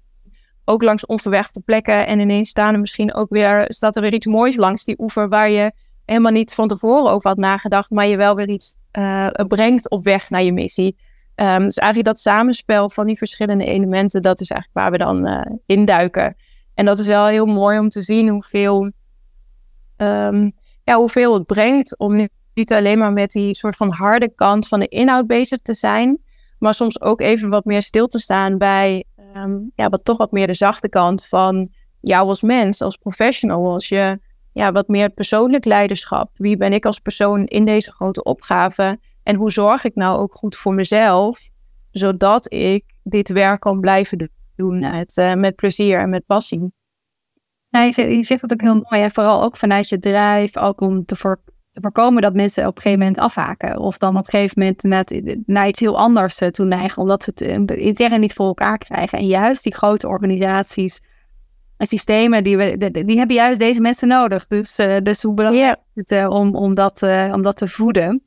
[0.65, 2.07] ook langs onverwachte plekken.
[2.07, 5.29] En ineens staan er misschien ook weer, staat er weer iets moois langs die oever
[5.29, 5.73] waar je
[6.05, 10.05] helemaal niet van tevoren over had nagedacht, maar je wel weer iets uh, brengt op
[10.05, 10.97] weg naar je missie.
[11.35, 15.29] Um, dus eigenlijk dat samenspel van die verschillende elementen, dat is eigenlijk waar we dan
[15.29, 16.37] uh, induiken.
[16.75, 18.93] En dat is wel heel mooi om te zien hoeveel,
[19.99, 20.53] um,
[20.85, 24.81] ja, hoeveel het brengt om niet alleen maar met die soort van harde kant van
[24.81, 26.19] de inhoud bezig te zijn,
[26.59, 29.05] maar soms ook even wat meer stil te staan bij
[29.37, 31.69] um, ja, wat toch wat meer de zachte kant van
[32.01, 34.19] jou als mens, als professional, als je
[34.53, 36.31] ja, wat meer persoonlijk leiderschap.
[36.35, 38.99] Wie ben ik als persoon in deze grote opgave?
[39.23, 41.51] En hoe zorg ik nou ook goed voor mezelf,
[41.91, 46.73] zodat ik dit werk kan blijven doen met, uh, met plezier en met passie.
[47.69, 51.05] Ja, je, zegt, dat ook heel mooi, en vooral ook vanuit je drijf, ook om
[51.05, 51.41] te, voor,
[51.71, 53.79] te, voorkomen dat mensen op een gegeven moment afhaken.
[53.79, 57.31] Of dan op een gegeven moment naar iets heel anders uh, toe neigen, omdat ze
[57.35, 59.19] het uh, intern niet voor elkaar krijgen.
[59.19, 61.01] En juist die grote organisaties
[61.79, 64.47] systemen, die, we, die, hebben juist deze mensen nodig.
[64.47, 67.69] Dus, uh, dus hoe belangrijk is het uh, om, om, dat, uh, om dat te
[67.69, 68.23] voeden?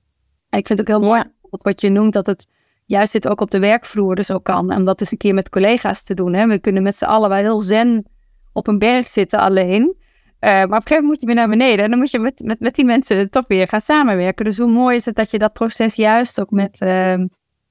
[0.50, 2.48] En ik vind het ook heel mooi wat je noemt, dat het
[2.86, 4.72] juist dit ook op de werkvloer dus ook kan.
[4.72, 6.34] En dat is een keer met collega's te doen.
[6.34, 6.48] Hè?
[6.48, 8.06] We kunnen met z'n allen wel heel zen
[8.54, 9.95] op een berg zitten alleen.
[10.39, 11.84] maar op een gegeven moment moet je weer naar beneden.
[11.84, 14.45] En dan moet je met, met, met die mensen toch weer gaan samenwerken.
[14.45, 17.28] Dus hoe mooi is het dat je dat proces juist ook met ehm,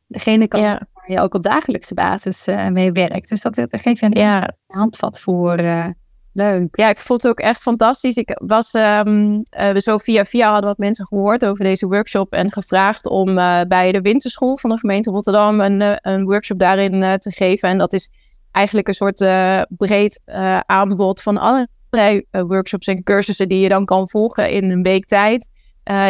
[0.07, 3.28] degene kan ja je ook op dagelijkse basis uh, mee werkt.
[3.28, 4.51] Dus dat, dat geeft je een ja.
[4.66, 5.61] handvat voor.
[5.61, 5.87] Uh,
[6.33, 6.76] leuk.
[6.76, 8.16] Ja, ik vond het ook echt fantastisch.
[8.16, 12.53] Ik was um, uh, zo via via hadden wat mensen gehoord over deze workshop en
[12.53, 13.35] gevraagd om
[13.68, 17.68] bij de winterschool van de gemeente Rotterdam een, een workshop daarin te geven.
[17.68, 18.11] En dat is
[18.53, 19.18] eigenlijk een soort
[19.76, 20.20] breed
[20.66, 25.48] aanbod van allerlei workshops en cursussen die je dan kan volgen in een week tijd.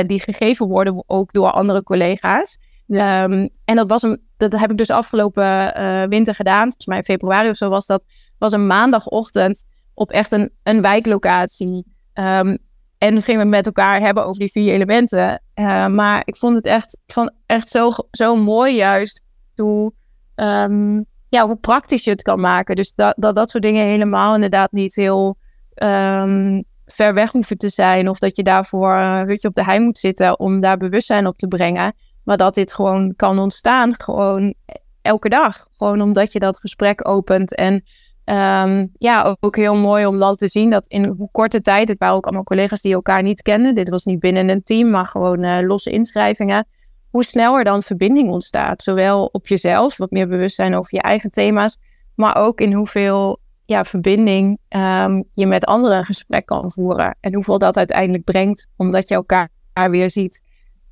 [0.07, 2.59] die gegeven worden ook door andere collega's.
[2.87, 5.73] Um, en dat, was een, dat heb ik dus afgelopen
[6.09, 6.63] winter gedaan.
[6.63, 8.03] Volgens mij in februari of zo was dat.
[8.39, 9.65] was een maandagochtend
[9.95, 11.85] op echt een, een wijklocatie.
[12.15, 12.59] Um,
[12.99, 15.43] en gingen we met elkaar hebben over die vier elementen.
[15.91, 19.23] Maar ik vond het echt, van echt zo, zo mooi juist
[19.55, 19.93] hoe,
[20.35, 22.77] um, ja, hoe praktisch je het kan maken.
[22.77, 25.37] Dus dat, dat dat soort dingen helemaal inderdaad niet heel
[25.75, 28.09] um, ver weg hoeven te zijn.
[28.09, 31.37] Of dat je daarvoor een hutje op de hei moet zitten om daar bewustzijn op
[31.37, 31.95] te brengen.
[32.25, 34.55] Maar dat dit gewoon kan ontstaan, gewoon
[35.03, 35.67] elke dag.
[35.77, 37.55] Gewoon omdat je dat gesprek opent.
[37.57, 37.85] En
[38.25, 41.99] um, ja, ook heel mooi om dan te zien dat in hoe korte tijd, het
[41.99, 43.75] waren ook allemaal collega's die elkaar niet kenden.
[43.75, 46.67] Dit was niet binnen een team, maar gewoon uh, losse inschrijvingen.
[47.11, 48.83] Hoe sneller dan verbinding ontstaat.
[48.83, 51.77] Zowel op jezelf, wat meer bewustzijn over je eigen thema's.
[52.15, 57.17] Maar ook in hoeveel ja, verbinding um, je met anderen een gesprek kan voeren.
[57.21, 60.43] En hoeveel dat uiteindelijk brengt, omdat je elkaar weer ziet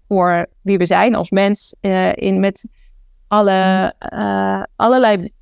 [0.09, 1.77] voor wie we zijn als mens.
[1.81, 2.69] Uh, in met
[3.29, 5.33] alle, uh, allerlei,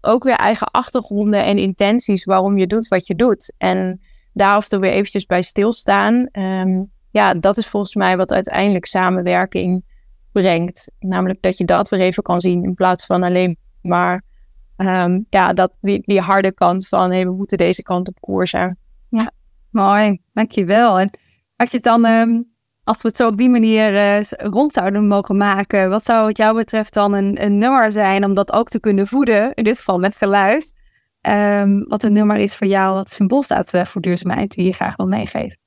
[0.00, 3.52] ook weer eigen achtergronden en intenties waarom je doet wat je doet.
[3.58, 4.00] En
[4.32, 6.28] daar af en weer eventjes bij stilstaan.
[6.32, 9.84] Um, ja, dat is volgens mij wat uiteindelijk samenwerking
[10.34, 10.90] brengt.
[10.98, 14.22] Namelijk dat je dat weer even kan zien in plaats van alleen maar
[14.76, 18.78] um, ja, dat, die, die harde kant van hey, we moeten deze kant op koersen.
[19.08, 19.30] Ja,
[19.70, 20.20] mooi.
[20.32, 20.98] Dankjewel.
[20.98, 21.18] En
[21.56, 22.50] als je het dan, um,
[22.84, 26.36] als we het zo op die manier uh, rond zouden mogen maken, wat zou wat
[26.36, 29.78] jou betreft dan een, een nummer zijn om dat ook te kunnen voeden, in dit
[29.78, 30.72] geval met geluid?
[31.28, 34.72] Um, wat een nummer is voor jou wat symbool staat uh, voor duurzaamheid, die je
[34.72, 35.58] graag wil meegeven?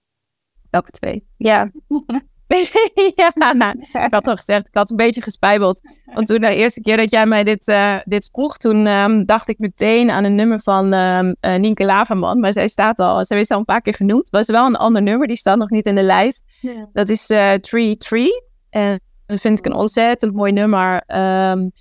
[0.70, 1.28] Welke twee?
[1.38, 1.72] Ja.
[3.16, 5.82] ja, nou, ik had al gezegd, ik had een beetje gespijbeld.
[6.14, 9.50] Want toen de eerste keer dat jij mij dit, uh, dit vroeg, toen um, dacht
[9.50, 12.40] ik meteen aan een nummer van um, uh, Nienke Laverman.
[12.40, 14.22] Maar zij staat al, zij is al een paar keer genoemd.
[14.22, 16.44] Het was wel een ander nummer, die staat nog niet in de lijst.
[16.62, 16.90] Ja.
[16.94, 18.44] Dat is uh, Tree Tree.
[18.70, 21.04] En dat vind ik een ontzettend mooi nummer.
[21.08, 21.72] Um,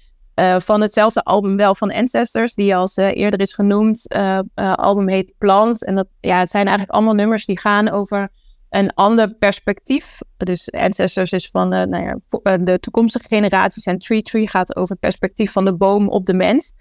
[0.58, 4.14] van hetzelfde album wel van Ancestors, die als eerder is genoemd.
[4.54, 5.84] album heet Plant.
[5.84, 8.30] En dat, ja, het zijn eigenlijk allemaal nummers die gaan over
[8.70, 10.18] een ander perspectief.
[10.36, 14.76] Dus Ancestors is van uh, nou ja, eh, de toekomstige generaties en Tree Tree gaat
[14.76, 16.74] over het perspectief van de boom op de mens.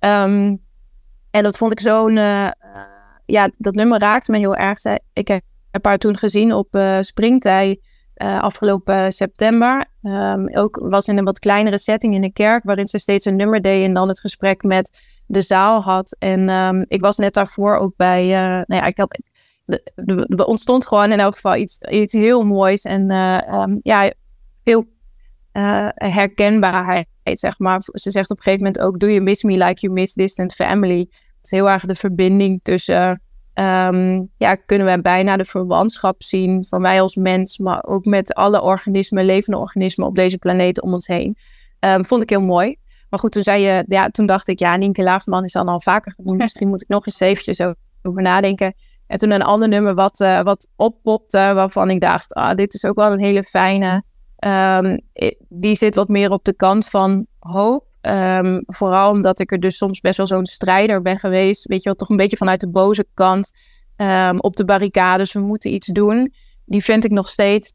[0.00, 0.64] Um,
[1.30, 2.50] en dat vond ik zo'n, uh,
[3.26, 4.78] ja, dat nummer raakte me heel erg.
[5.12, 5.28] Ik
[5.70, 7.80] heb haar toen gezien op uh, Springtij
[8.16, 9.86] afgelopen september.
[10.02, 13.36] Um, ook was in een wat kleinere setting in de kerk, waarin ze steeds een
[13.36, 16.16] nummer deed en dan het gesprek met de zaal had.
[16.18, 19.18] En um, ik was net daarvoor ook bij, nou ja, ik had
[20.26, 22.82] er ontstond gewoon in elk geval iets, iets heel moois.
[22.82, 24.12] En uh, um, ja,
[24.64, 24.84] veel
[25.52, 27.80] uh, herkenbaarheid, zeg maar.
[27.92, 29.00] Ze zegt op een gegeven moment ook...
[29.00, 31.06] Do you miss me like you miss distant family?
[31.08, 33.20] Dat is heel erg de verbinding tussen...
[33.54, 37.58] Um, ja, kunnen we bijna de verwantschap zien van wij als mens...
[37.58, 41.36] maar ook met alle organismen, levende organismen op deze planeet om ons heen.
[41.80, 42.76] Um, vond ik heel mooi.
[43.10, 43.84] Maar goed, toen zei je...
[43.88, 46.38] Ja, toen dacht ik, ja, Nienke Laafman is dan al vaker genoemd.
[46.42, 47.60] Misschien moet ik nog eens eventjes
[48.02, 48.74] over nadenken...
[49.06, 52.84] En toen een ander nummer wat, uh, wat oppopte, waarvan ik dacht, ah, dit is
[52.84, 54.02] ook wel een hele fijne.
[54.38, 55.00] Um,
[55.48, 57.84] die zit wat meer op de kant van hoop.
[58.00, 61.66] Um, vooral omdat ik er dus soms best wel zo'n strijder ben geweest.
[61.66, 63.50] Weet je wel, toch een beetje vanuit de boze kant.
[63.96, 66.32] Um, op de barricades, we moeten iets doen.
[66.64, 67.72] Die vind ik nog steeds.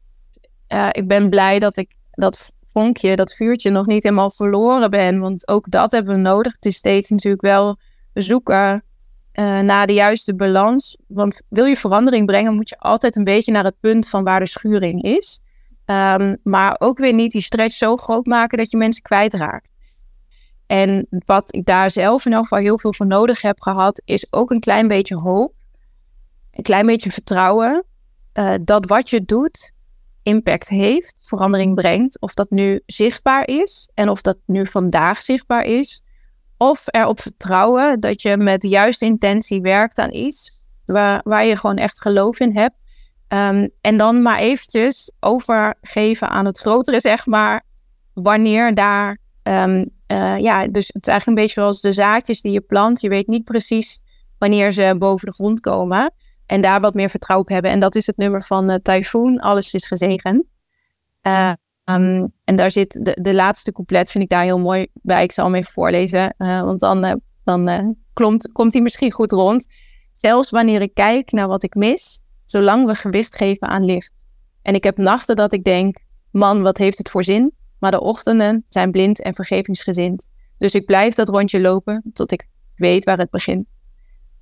[0.68, 5.20] Uh, ik ben blij dat ik dat vonkje, dat vuurtje nog niet helemaal verloren ben.
[5.20, 6.52] Want ook dat hebben we nodig.
[6.52, 7.78] Het is steeds natuurlijk wel
[8.12, 8.84] zoeken
[9.34, 10.96] uh, naar de juiste balans.
[11.06, 14.40] Want wil je verandering brengen, moet je altijd een beetje naar het punt van waar
[14.40, 15.40] de schuring is.
[15.86, 19.78] Um, maar ook weer niet die stretch zo groot maken dat je mensen kwijtraakt.
[20.66, 24.26] En wat ik daar zelf in elk geval heel veel voor nodig heb gehad, is
[24.30, 25.54] ook een klein beetje hoop.
[26.50, 27.84] Een klein beetje vertrouwen
[28.34, 29.72] uh, dat wat je doet
[30.22, 32.20] impact heeft, verandering brengt.
[32.20, 36.02] Of dat nu zichtbaar is en of dat nu vandaag zichtbaar is.
[36.62, 41.56] Of erop vertrouwen dat je met de juiste intentie werkt aan iets waar, waar je
[41.56, 42.74] gewoon echt geloof in hebt.
[43.28, 47.64] Um, en dan maar eventjes overgeven aan het grotere, zeg maar,
[48.14, 52.52] wanneer daar, um, uh, ja, dus het is eigenlijk een beetje zoals de zaadjes die
[52.52, 53.00] je plant.
[53.00, 54.00] Je weet niet precies
[54.38, 56.14] wanneer ze boven de grond komen.
[56.46, 57.70] En daar wat meer vertrouwen op hebben.
[57.70, 60.56] En dat is het nummer van uh, Typhoon, Alles is gezegend.
[61.22, 61.52] Uh,
[61.94, 65.22] Um, en daar zit de, de laatste couplet, vind ik daar heel mooi bij.
[65.22, 67.12] Ik zal hem even voorlezen, uh, want dan, uh,
[67.44, 69.66] dan uh, klomt, komt hij misschien goed rond.
[70.12, 74.26] Zelfs wanneer ik kijk naar wat ik mis, zolang we gewicht geven aan licht.
[74.62, 77.52] En ik heb nachten dat ik denk, man, wat heeft het voor zin?
[77.78, 80.28] Maar de ochtenden zijn blind en vergevingsgezind.
[80.58, 83.80] Dus ik blijf dat rondje lopen tot ik weet waar het begint.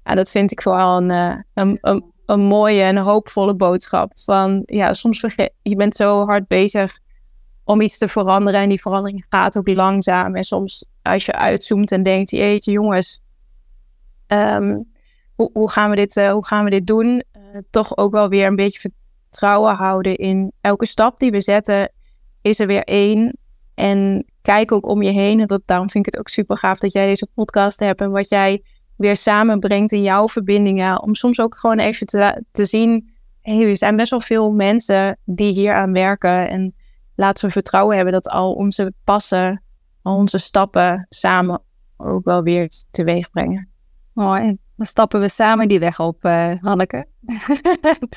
[0.03, 4.12] En dat vind ik vooral een, een, een, een mooie en hoopvolle boodschap.
[4.14, 6.98] Van ja, soms vergeet je bent zo hard bezig
[7.70, 8.60] om iets te veranderen.
[8.60, 10.36] En die verandering gaat ook langzaam.
[10.36, 13.22] En soms als je uitzoomt en denkt, jeetje jongens,
[14.26, 14.92] um,
[15.34, 17.06] hoe, gaan we dit, uh, hoe gaan we dit doen?
[17.06, 18.90] Uh, toch ook wel weer een beetje
[19.28, 21.92] vertrouwen houden in elke stap die we zetten,
[22.42, 23.38] is er weer één.
[23.74, 25.40] En kijk ook om je heen.
[25.40, 28.00] En dat, daarom vind ik het ook super gaaf dat jij deze podcast hebt.
[28.00, 28.62] En wat jij
[28.96, 31.02] weer samenbrengt in jouw verbindingen.
[31.02, 33.10] Om soms ook gewoon even te, te zien.
[33.40, 36.48] Hey, er zijn best wel veel mensen die hier aan werken.
[36.48, 36.74] En
[37.20, 39.62] laten we vertrouwen hebben dat al onze passen,
[40.02, 41.62] al onze stappen samen
[41.96, 43.68] ook wel weer teweeg brengen.
[44.12, 44.56] Mooi.
[44.76, 47.06] Dan stappen we samen die weg op, uh, Hanneke.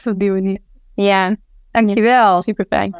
[0.04, 0.62] dat doen we niet.
[0.94, 1.36] Ja.
[1.72, 2.42] Dankjewel.
[2.42, 2.96] Super fijn.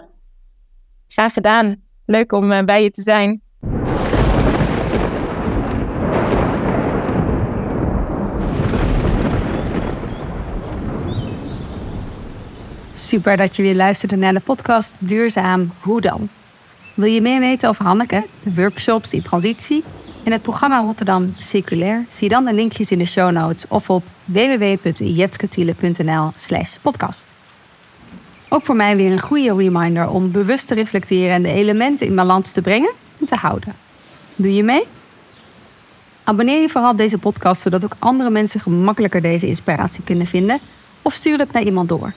[1.08, 1.82] Graag gedaan.
[2.06, 3.42] Leuk om uh, bij je te zijn.
[12.96, 16.30] Super dat je weer luisterde naar de podcast Duurzaam Hoe dan?
[16.94, 19.84] Wil je meer weten over Hanneke, de workshops, die transitie
[20.24, 22.06] en het programma Rotterdam Circulair?
[22.10, 27.34] Zie dan de linkjes in de show notes of op www.jetskatiele.nl slash podcast.
[28.50, 32.16] Ook voor mij weer een goede reminder om bewust te reflecteren en de elementen in
[32.16, 33.76] balans te brengen en te houden.
[34.36, 34.84] Doe je mee?
[36.24, 40.60] Abonneer je vooral op deze podcast zodat ook andere mensen gemakkelijker deze inspiratie kunnen vinden
[41.02, 42.14] of stuur het naar iemand door.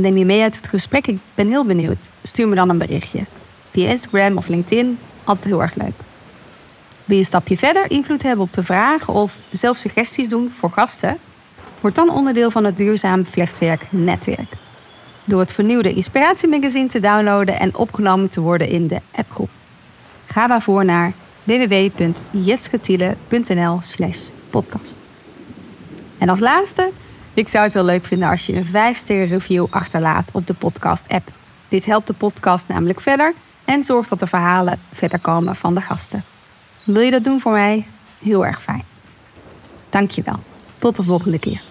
[0.00, 1.06] Neem je mee uit het gesprek.
[1.06, 2.08] Ik ben heel benieuwd.
[2.22, 3.24] Stuur me dan een berichtje.
[3.70, 4.98] Via Instagram of LinkedIn.
[5.24, 5.94] Altijd heel erg leuk.
[7.04, 10.70] Wil je een stapje verder invloed hebben op de vragen of zelf suggesties doen voor
[10.70, 11.18] gasten?
[11.80, 14.52] Word dan onderdeel van het Duurzaam Vlechtwerk Netwerk.
[15.24, 19.50] Door het vernieuwde Inspiratiemagazine te downloaden en opgenomen te worden in de appgroep.
[20.26, 21.12] Ga daarvoor naar
[21.44, 24.98] www.jetsketiele.nl slash podcast.
[26.18, 26.90] En als laatste
[27.38, 31.28] ik zou het wel leuk vinden als je een 5-sterren review achterlaat op de podcast-app.
[31.68, 33.34] Dit helpt de podcast namelijk verder
[33.64, 36.24] en zorgt dat de verhalen verder komen van de gasten.
[36.84, 37.86] Wil je dat doen voor mij?
[38.18, 38.82] Heel erg fijn.
[39.90, 40.38] Dankjewel.
[40.78, 41.67] Tot de volgende keer.